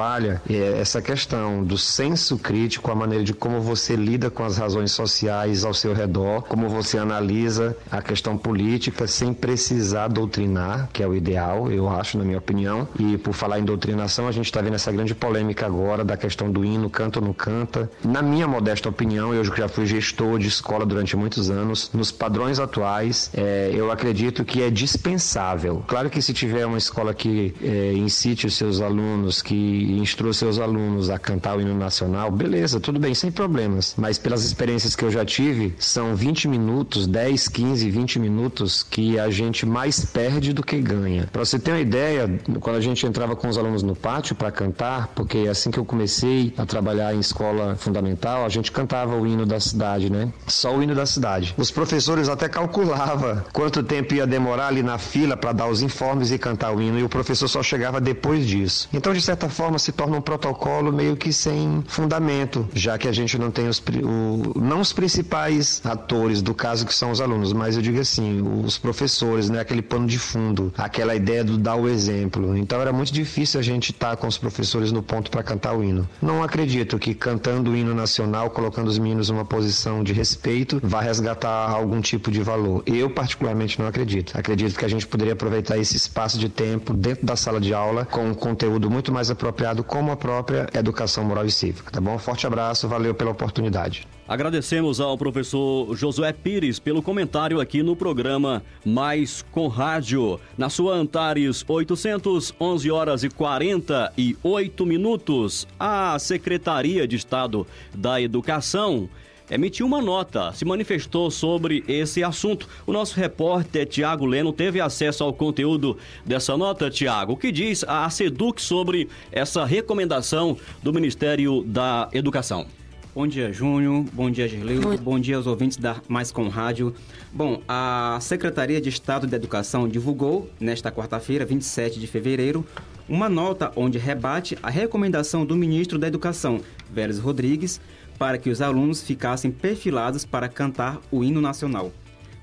é, 0.48 0.80
essa 0.80 1.00
questão 1.00 1.62
do 1.62 1.76
senso 1.76 2.38
crítico, 2.38 2.90
a 2.90 2.94
maneira 2.94 3.24
de 3.24 3.34
como 3.34 3.60
você 3.60 3.96
lida 3.96 4.30
com 4.30 4.44
as 4.44 4.56
razões 4.56 4.92
sociais 4.92 5.64
ao 5.64 5.74
seu 5.74 5.92
redor, 5.92 6.42
como 6.42 6.68
você 6.68 6.98
analisa 6.98 7.76
a 7.90 8.00
questão 8.00 8.36
política 8.36 9.06
sem 9.06 9.32
precisar 9.32 10.08
doutrinar, 10.08 10.88
que 10.92 11.02
é 11.02 11.06
o 11.06 11.14
ideal, 11.14 11.70
eu 11.70 11.88
acho, 11.88 12.18
na 12.18 12.24
minha 12.24 12.38
opinião. 12.38 12.88
E 12.98 13.16
por 13.18 13.32
falar 13.32 13.58
em 13.58 13.64
doutrinação, 13.64 14.26
a 14.26 14.32
gente 14.32 14.46
está 14.46 14.60
vendo 14.60 14.74
essa 14.74 14.90
grande 14.92 15.14
polêmica 15.14 15.66
agora 15.66 16.04
da 16.04 16.16
questão 16.16 16.50
do 16.50 16.64
hino, 16.64 16.88
canta 16.90 17.18
ou 17.18 17.26
não 17.26 17.32
canta. 17.32 17.90
Na 18.04 18.22
minha 18.22 18.46
modesta 18.46 18.88
opinião, 18.88 19.34
eu 19.34 19.44
já 19.44 19.68
fui 19.68 19.86
gestor 19.86 20.38
de 20.38 20.48
escola 20.48 20.84
durante 20.86 21.16
muitos 21.16 21.50
anos, 21.50 21.90
nos 21.92 22.10
padrões 22.10 22.58
atuais, 22.58 23.30
é, 23.34 23.70
eu 23.74 23.90
acredito 23.90 24.44
que 24.44 24.62
é 24.62 24.70
dispensável. 24.70 25.84
Claro 25.86 26.10
que 26.10 26.20
se 26.20 26.32
tiver 26.32 26.66
uma 26.66 26.78
escola 26.78 27.14
que 27.14 27.54
é, 27.62 27.92
incite 27.94 28.46
os 28.46 28.54
seus 28.54 28.80
alunos, 28.80 29.42
que 29.42 29.81
instrua 29.98 30.32
seus 30.32 30.58
alunos 30.58 31.10
a 31.10 31.18
cantar 31.18 31.56
o 31.56 31.60
hino 31.60 31.76
nacional, 31.76 32.30
beleza, 32.30 32.80
tudo 32.80 32.98
bem, 32.98 33.14
sem 33.14 33.30
problemas. 33.30 33.94
Mas 33.96 34.18
pelas 34.18 34.44
experiências 34.44 34.94
que 34.94 35.04
eu 35.04 35.10
já 35.10 35.24
tive, 35.24 35.74
são 35.78 36.14
20 36.14 36.48
minutos, 36.48 37.06
10, 37.06 37.48
15, 37.48 37.90
20 37.90 38.18
minutos 38.18 38.82
que 38.82 39.18
a 39.18 39.30
gente 39.30 39.66
mais 39.66 40.04
perde 40.04 40.52
do 40.52 40.62
que 40.62 40.80
ganha. 40.80 41.28
Para 41.32 41.44
você 41.44 41.58
ter 41.58 41.72
uma 41.72 41.80
ideia, 41.80 42.40
quando 42.60 42.76
a 42.76 42.80
gente 42.80 43.06
entrava 43.06 43.34
com 43.36 43.48
os 43.48 43.58
alunos 43.58 43.82
no 43.82 43.94
pátio 43.94 44.34
para 44.34 44.50
cantar, 44.50 45.08
porque 45.08 45.46
assim 45.50 45.70
que 45.70 45.78
eu 45.78 45.84
comecei 45.84 46.52
a 46.56 46.66
trabalhar 46.66 47.14
em 47.14 47.20
escola 47.20 47.76
fundamental, 47.76 48.44
a 48.44 48.48
gente 48.48 48.70
cantava 48.70 49.16
o 49.16 49.26
hino 49.26 49.46
da 49.46 49.60
cidade, 49.60 50.10
né? 50.10 50.32
Só 50.46 50.76
o 50.76 50.82
hino 50.82 50.94
da 50.94 51.06
cidade. 51.06 51.54
Os 51.56 51.70
professores 51.70 52.28
até 52.28 52.48
calculavam 52.48 53.42
quanto 53.52 53.82
tempo 53.82 54.14
ia 54.14 54.26
demorar 54.26 54.68
ali 54.68 54.82
na 54.82 54.98
fila 54.98 55.36
para 55.36 55.52
dar 55.52 55.66
os 55.68 55.82
informes 55.82 56.30
e 56.30 56.38
cantar 56.38 56.74
o 56.74 56.80
hino, 56.80 56.98
e 56.98 57.02
o 57.02 57.08
professor 57.08 57.48
só 57.48 57.62
chegava 57.62 58.00
depois 58.00 58.46
disso. 58.46 58.88
Então, 58.92 59.12
de 59.12 59.20
certa 59.20 59.48
forma, 59.48 59.71
se 59.78 59.92
torna 59.92 60.16
um 60.16 60.20
protocolo 60.20 60.92
meio 60.92 61.16
que 61.16 61.32
sem 61.32 61.82
fundamento, 61.86 62.68
já 62.74 62.98
que 62.98 63.08
a 63.08 63.12
gente 63.12 63.38
não 63.38 63.50
tem 63.50 63.68
os, 63.68 63.82
o, 64.02 64.58
não 64.60 64.80
os 64.80 64.92
principais 64.92 65.80
atores 65.84 66.42
do 66.42 66.54
caso 66.54 66.86
que 66.86 66.94
são 66.94 67.10
os 67.10 67.20
alunos, 67.20 67.52
mas 67.52 67.76
eu 67.76 67.82
digo 67.82 68.00
assim, 68.00 68.42
os 68.64 68.78
professores, 68.78 69.48
né? 69.48 69.60
Aquele 69.60 69.82
pano 69.82 70.06
de 70.06 70.18
fundo, 70.18 70.72
aquela 70.76 71.14
ideia 71.14 71.44
do 71.44 71.56
dar 71.56 71.76
o 71.76 71.88
exemplo. 71.88 72.56
Então 72.56 72.80
era 72.80 72.92
muito 72.92 73.12
difícil 73.12 73.58
a 73.60 73.62
gente 73.62 73.92
estar 73.92 74.10
tá 74.10 74.16
com 74.16 74.26
os 74.26 74.38
professores 74.38 74.92
no 74.92 75.02
ponto 75.02 75.30
para 75.30 75.42
cantar 75.42 75.74
o 75.74 75.82
hino. 75.82 76.08
Não 76.20 76.42
acredito 76.42 76.98
que 76.98 77.14
cantando 77.14 77.70
o 77.70 77.76
hino 77.76 77.94
nacional, 77.94 78.50
colocando 78.50 78.88
os 78.88 78.98
meninos 78.98 79.30
numa 79.30 79.44
posição 79.44 80.02
de 80.02 80.12
respeito, 80.12 80.80
vá 80.82 81.00
resgatar 81.00 81.70
algum 81.70 82.00
tipo 82.00 82.30
de 82.30 82.42
valor. 82.42 82.82
Eu, 82.86 83.10
particularmente, 83.10 83.78
não 83.78 83.86
acredito. 83.86 84.36
Acredito 84.36 84.78
que 84.78 84.84
a 84.84 84.88
gente 84.88 85.06
poderia 85.06 85.32
aproveitar 85.32 85.78
esse 85.78 85.96
espaço 85.96 86.38
de 86.38 86.48
tempo 86.48 86.92
dentro 86.92 87.24
da 87.24 87.36
sala 87.36 87.60
de 87.60 87.72
aula 87.72 88.04
com 88.04 88.26
um 88.26 88.34
conteúdo 88.34 88.90
muito 88.90 89.12
mais 89.12 89.30
apropriado, 89.30 89.61
como 89.84 90.10
a 90.10 90.16
própria 90.16 90.68
educação 90.74 91.24
moral 91.24 91.46
e 91.46 91.50
cívica. 91.50 91.90
Tá 91.90 92.00
bom? 92.00 92.18
Forte 92.18 92.46
abraço, 92.46 92.88
valeu 92.88 93.14
pela 93.14 93.30
oportunidade. 93.30 94.06
Agradecemos 94.26 95.00
ao 95.00 95.18
professor 95.18 95.94
Josué 95.96 96.32
Pires 96.32 96.78
pelo 96.78 97.02
comentário 97.02 97.60
aqui 97.60 97.82
no 97.82 97.94
programa 97.94 98.62
Mais 98.84 99.44
com 99.50 99.68
Rádio. 99.68 100.40
Na 100.56 100.70
sua 100.70 100.94
Antares 100.94 101.64
811 101.68 102.90
horas 102.90 103.24
e 103.24 103.28
48 103.28 104.86
minutos, 104.86 105.66
a 105.78 106.18
Secretaria 106.18 107.06
de 107.06 107.16
Estado 107.16 107.66
da 107.94 108.20
Educação 108.22 109.08
emitiu 109.50 109.86
uma 109.86 110.00
nota, 110.00 110.52
se 110.52 110.64
manifestou 110.64 111.30
sobre 111.30 111.84
esse 111.88 112.22
assunto. 112.22 112.68
O 112.86 112.92
nosso 112.92 113.18
repórter 113.18 113.86
Tiago 113.86 114.26
Leno 114.26 114.52
teve 114.52 114.80
acesso 114.80 115.24
ao 115.24 115.32
conteúdo 115.32 115.96
dessa 116.24 116.56
nota, 116.56 116.90
Tiago. 116.90 117.32
O 117.32 117.36
que 117.36 117.52
diz 117.52 117.84
a 117.84 118.08
SEDUC 118.08 118.60
sobre 118.60 119.08
essa 119.30 119.64
recomendação 119.64 120.56
do 120.82 120.92
Ministério 120.92 121.62
da 121.64 122.08
Educação? 122.12 122.66
Bom 123.14 123.26
dia, 123.26 123.52
Júnior. 123.52 124.06
Bom 124.10 124.30
dia, 124.30 124.48
Gerleu. 124.48 124.96
Bom 124.96 125.20
dia 125.20 125.36
aos 125.36 125.46
ouvintes 125.46 125.76
da 125.76 125.96
Mais 126.08 126.32
Com 126.32 126.48
Rádio. 126.48 126.94
Bom, 127.30 127.60
a 127.68 128.16
Secretaria 128.22 128.80
de 128.80 128.88
Estado 128.88 129.26
da 129.26 129.36
Educação 129.36 129.86
divulgou, 129.86 130.48
nesta 130.58 130.90
quarta-feira, 130.90 131.44
27 131.44 132.00
de 132.00 132.06
fevereiro, 132.06 132.64
uma 133.06 133.28
nota 133.28 133.70
onde 133.76 133.98
rebate 133.98 134.56
a 134.62 134.70
recomendação 134.70 135.44
do 135.44 135.54
ministro 135.54 135.98
da 135.98 136.06
Educação, 136.06 136.62
Vélez 136.90 137.18
Rodrigues, 137.18 137.82
para 138.18 138.38
que 138.38 138.50
os 138.50 138.60
alunos 138.60 139.02
ficassem 139.02 139.50
perfilados 139.50 140.24
para 140.24 140.48
cantar 140.48 141.00
o 141.10 141.22
hino 141.24 141.40
nacional. 141.40 141.92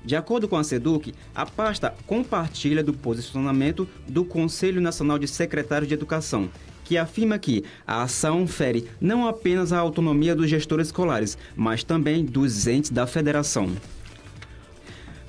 De 0.04 0.16
acordo 0.16 0.48
com 0.48 0.56
a 0.56 0.64
SEDUC, 0.64 1.12
a 1.34 1.44
pasta 1.44 1.94
compartilha 2.06 2.82
do 2.82 2.92
posicionamento 2.92 3.86
do 4.08 4.24
Conselho 4.24 4.80
Nacional 4.80 5.18
de 5.18 5.28
Secretários 5.28 5.88
de 5.88 5.94
Educação, 5.94 6.48
que 6.84 6.96
afirma 6.96 7.38
que 7.38 7.64
a 7.86 8.02
ação 8.02 8.46
fere 8.46 8.88
não 9.00 9.28
apenas 9.28 9.72
a 9.72 9.78
autonomia 9.78 10.34
dos 10.34 10.48
gestores 10.48 10.88
escolares, 10.88 11.36
mas 11.54 11.84
também 11.84 12.24
dos 12.24 12.66
entes 12.66 12.90
da 12.90 13.06
federação. 13.06 13.70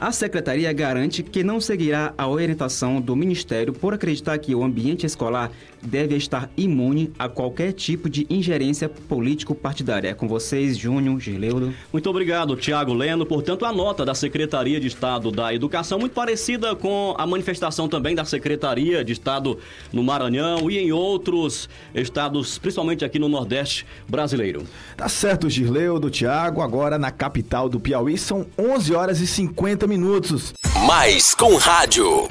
A 0.01 0.11
secretaria 0.11 0.73
garante 0.73 1.21
que 1.21 1.43
não 1.43 1.61
seguirá 1.61 2.11
a 2.17 2.27
orientação 2.27 2.99
do 2.99 3.15
Ministério 3.15 3.71
por 3.71 3.93
acreditar 3.93 4.35
que 4.39 4.55
o 4.55 4.63
ambiente 4.63 5.05
escolar 5.05 5.51
deve 5.79 6.15
estar 6.15 6.49
imune 6.57 7.13
a 7.19 7.29
qualquer 7.29 7.71
tipo 7.71 8.09
de 8.09 8.25
ingerência 8.27 8.89
político-partidária. 8.89 10.09
É 10.09 10.13
com 10.15 10.27
vocês, 10.27 10.75
Júnior, 10.75 11.19
Gileudo. 11.19 11.71
Muito 11.93 12.09
obrigado, 12.09 12.55
Tiago 12.55 12.95
Leno. 12.95 13.27
Portanto, 13.27 13.63
a 13.63 13.71
nota 13.71 14.03
da 14.03 14.15
Secretaria 14.15 14.79
de 14.79 14.87
Estado 14.87 15.31
da 15.31 15.53
Educação, 15.53 15.99
muito 15.99 16.13
parecida 16.13 16.75
com 16.75 17.13
a 17.15 17.27
manifestação 17.27 17.87
também 17.87 18.15
da 18.15 18.25
Secretaria 18.25 19.03
de 19.03 19.13
Estado 19.13 19.59
no 19.93 20.03
Maranhão 20.03 20.69
e 20.69 20.79
em 20.79 20.91
outros 20.91 21.69
estados, 21.93 22.57
principalmente 22.57 23.05
aqui 23.05 23.19
no 23.19 23.29
Nordeste 23.29 23.85
brasileiro. 24.09 24.63
Tá 24.97 25.07
certo, 25.07 25.47
Girleudo, 25.47 26.09
Tiago. 26.09 26.61
Agora 26.61 26.97
na 26.97 27.11
capital 27.11 27.69
do 27.69 27.79
Piauí 27.79 28.17
são 28.17 28.47
11 28.57 28.95
horas 28.95 29.21
e 29.21 29.27
50 29.27 29.90
minutos. 29.91 30.53
Mais 30.87 31.35
com 31.35 31.57
rádio. 31.57 32.29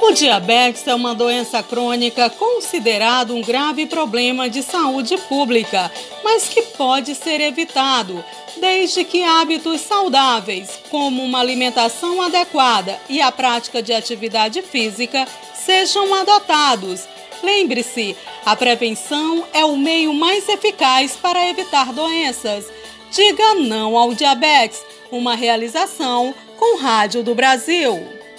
O 0.00 0.12
diabetes 0.12 0.86
é 0.86 0.94
uma 0.94 1.12
doença 1.12 1.60
crônica 1.60 2.30
considerado 2.30 3.34
um 3.34 3.42
grave 3.42 3.86
problema 3.86 4.48
de 4.48 4.62
saúde 4.62 5.18
pública, 5.28 5.90
mas 6.22 6.48
que 6.48 6.62
pode 6.62 7.16
ser 7.16 7.40
evitado 7.40 8.24
desde 8.60 9.04
que 9.04 9.24
hábitos 9.24 9.80
saudáveis, 9.80 10.78
como 10.88 11.20
uma 11.22 11.40
alimentação 11.40 12.22
adequada 12.22 12.96
e 13.08 13.20
a 13.20 13.32
prática 13.32 13.82
de 13.82 13.92
atividade 13.92 14.62
física, 14.62 15.26
sejam 15.52 16.14
adotados. 16.14 17.08
Lembre-se, 17.42 18.16
a 18.46 18.54
prevenção 18.54 19.44
é 19.52 19.64
o 19.64 19.76
meio 19.76 20.14
mais 20.14 20.48
eficaz 20.48 21.16
para 21.16 21.48
evitar 21.48 21.92
doenças. 21.92 22.66
Diga 23.10 23.54
não 23.54 23.96
ao 23.96 24.14
diabetes, 24.14 24.80
uma 25.12 25.34
realização 25.34 26.34
com 26.56 26.78
Rádio 26.78 27.22
do 27.24 27.34
Brasil. 27.34 27.94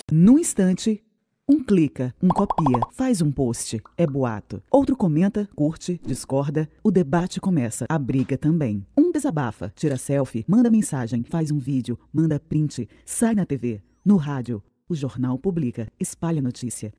No 0.10 0.40
instante, 0.40 1.04
um 1.48 1.62
clica, 1.62 2.16
um 2.22 2.30
copia, 2.30 2.80
faz 2.92 3.22
um 3.22 3.32
post, 3.32 3.82
é 3.98 4.08
boato. 4.08 4.64
Outro 4.72 4.96
comenta, 4.96 5.50
curte, 5.54 6.00
discorda, 6.06 6.70
o 6.82 6.90
debate 6.90 7.42
começa, 7.42 7.86
a 7.90 8.00
briga 8.00 8.38
também. 8.38 8.86
Um 8.98 9.12
desabafa, 9.12 9.72
tira 9.76 9.98
selfie, 9.98 10.46
manda 10.48 10.72
mensagem, 10.72 11.24
faz 11.24 11.52
um 11.52 11.60
vídeo, 11.60 12.00
manda 12.14 12.40
print, 12.40 12.88
sai 13.06 13.36
na 13.36 13.46
TV, 13.46 13.82
no 14.04 14.16
rádio. 14.16 14.64
O 14.88 14.96
jornal 14.96 15.38
publica, 15.38 15.92
espalha 16.00 16.42
notícia. 16.42 16.94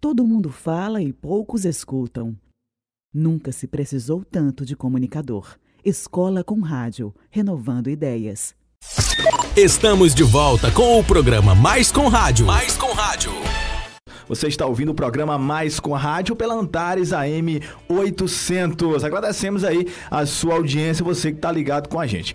Todo 0.00 0.26
mundo 0.26 0.50
fala 0.50 1.02
e 1.02 1.12
poucos 1.12 1.64
escutam. 1.64 2.36
Nunca 3.12 3.52
se 3.52 3.66
precisou 3.66 4.24
tanto 4.24 4.64
de 4.64 4.74
comunicador. 4.74 5.58
Escola 5.84 6.42
com 6.42 6.60
Rádio, 6.60 7.14
renovando 7.30 7.90
ideias. 7.90 8.54
Estamos 9.56 10.14
de 10.14 10.22
volta 10.22 10.70
com 10.70 10.98
o 10.98 11.04
programa 11.04 11.54
Mais 11.54 11.92
com 11.92 12.08
Rádio. 12.08 12.46
Mais 12.46 12.76
com 12.76 12.92
Rádio. 12.92 13.30
Você 14.26 14.48
está 14.48 14.64
ouvindo 14.66 14.92
o 14.92 14.94
programa 14.94 15.36
Mais 15.36 15.78
com 15.78 15.92
Rádio 15.92 16.34
pela 16.34 16.54
Antares 16.54 17.12
AM 17.12 17.60
800. 17.88 19.04
Agradecemos 19.04 19.62
aí 19.62 19.86
a 20.10 20.24
sua 20.24 20.54
audiência, 20.54 21.04
você 21.04 21.30
que 21.30 21.38
está 21.38 21.52
ligado 21.52 21.88
com 21.88 22.00
a 22.00 22.06
gente. 22.06 22.34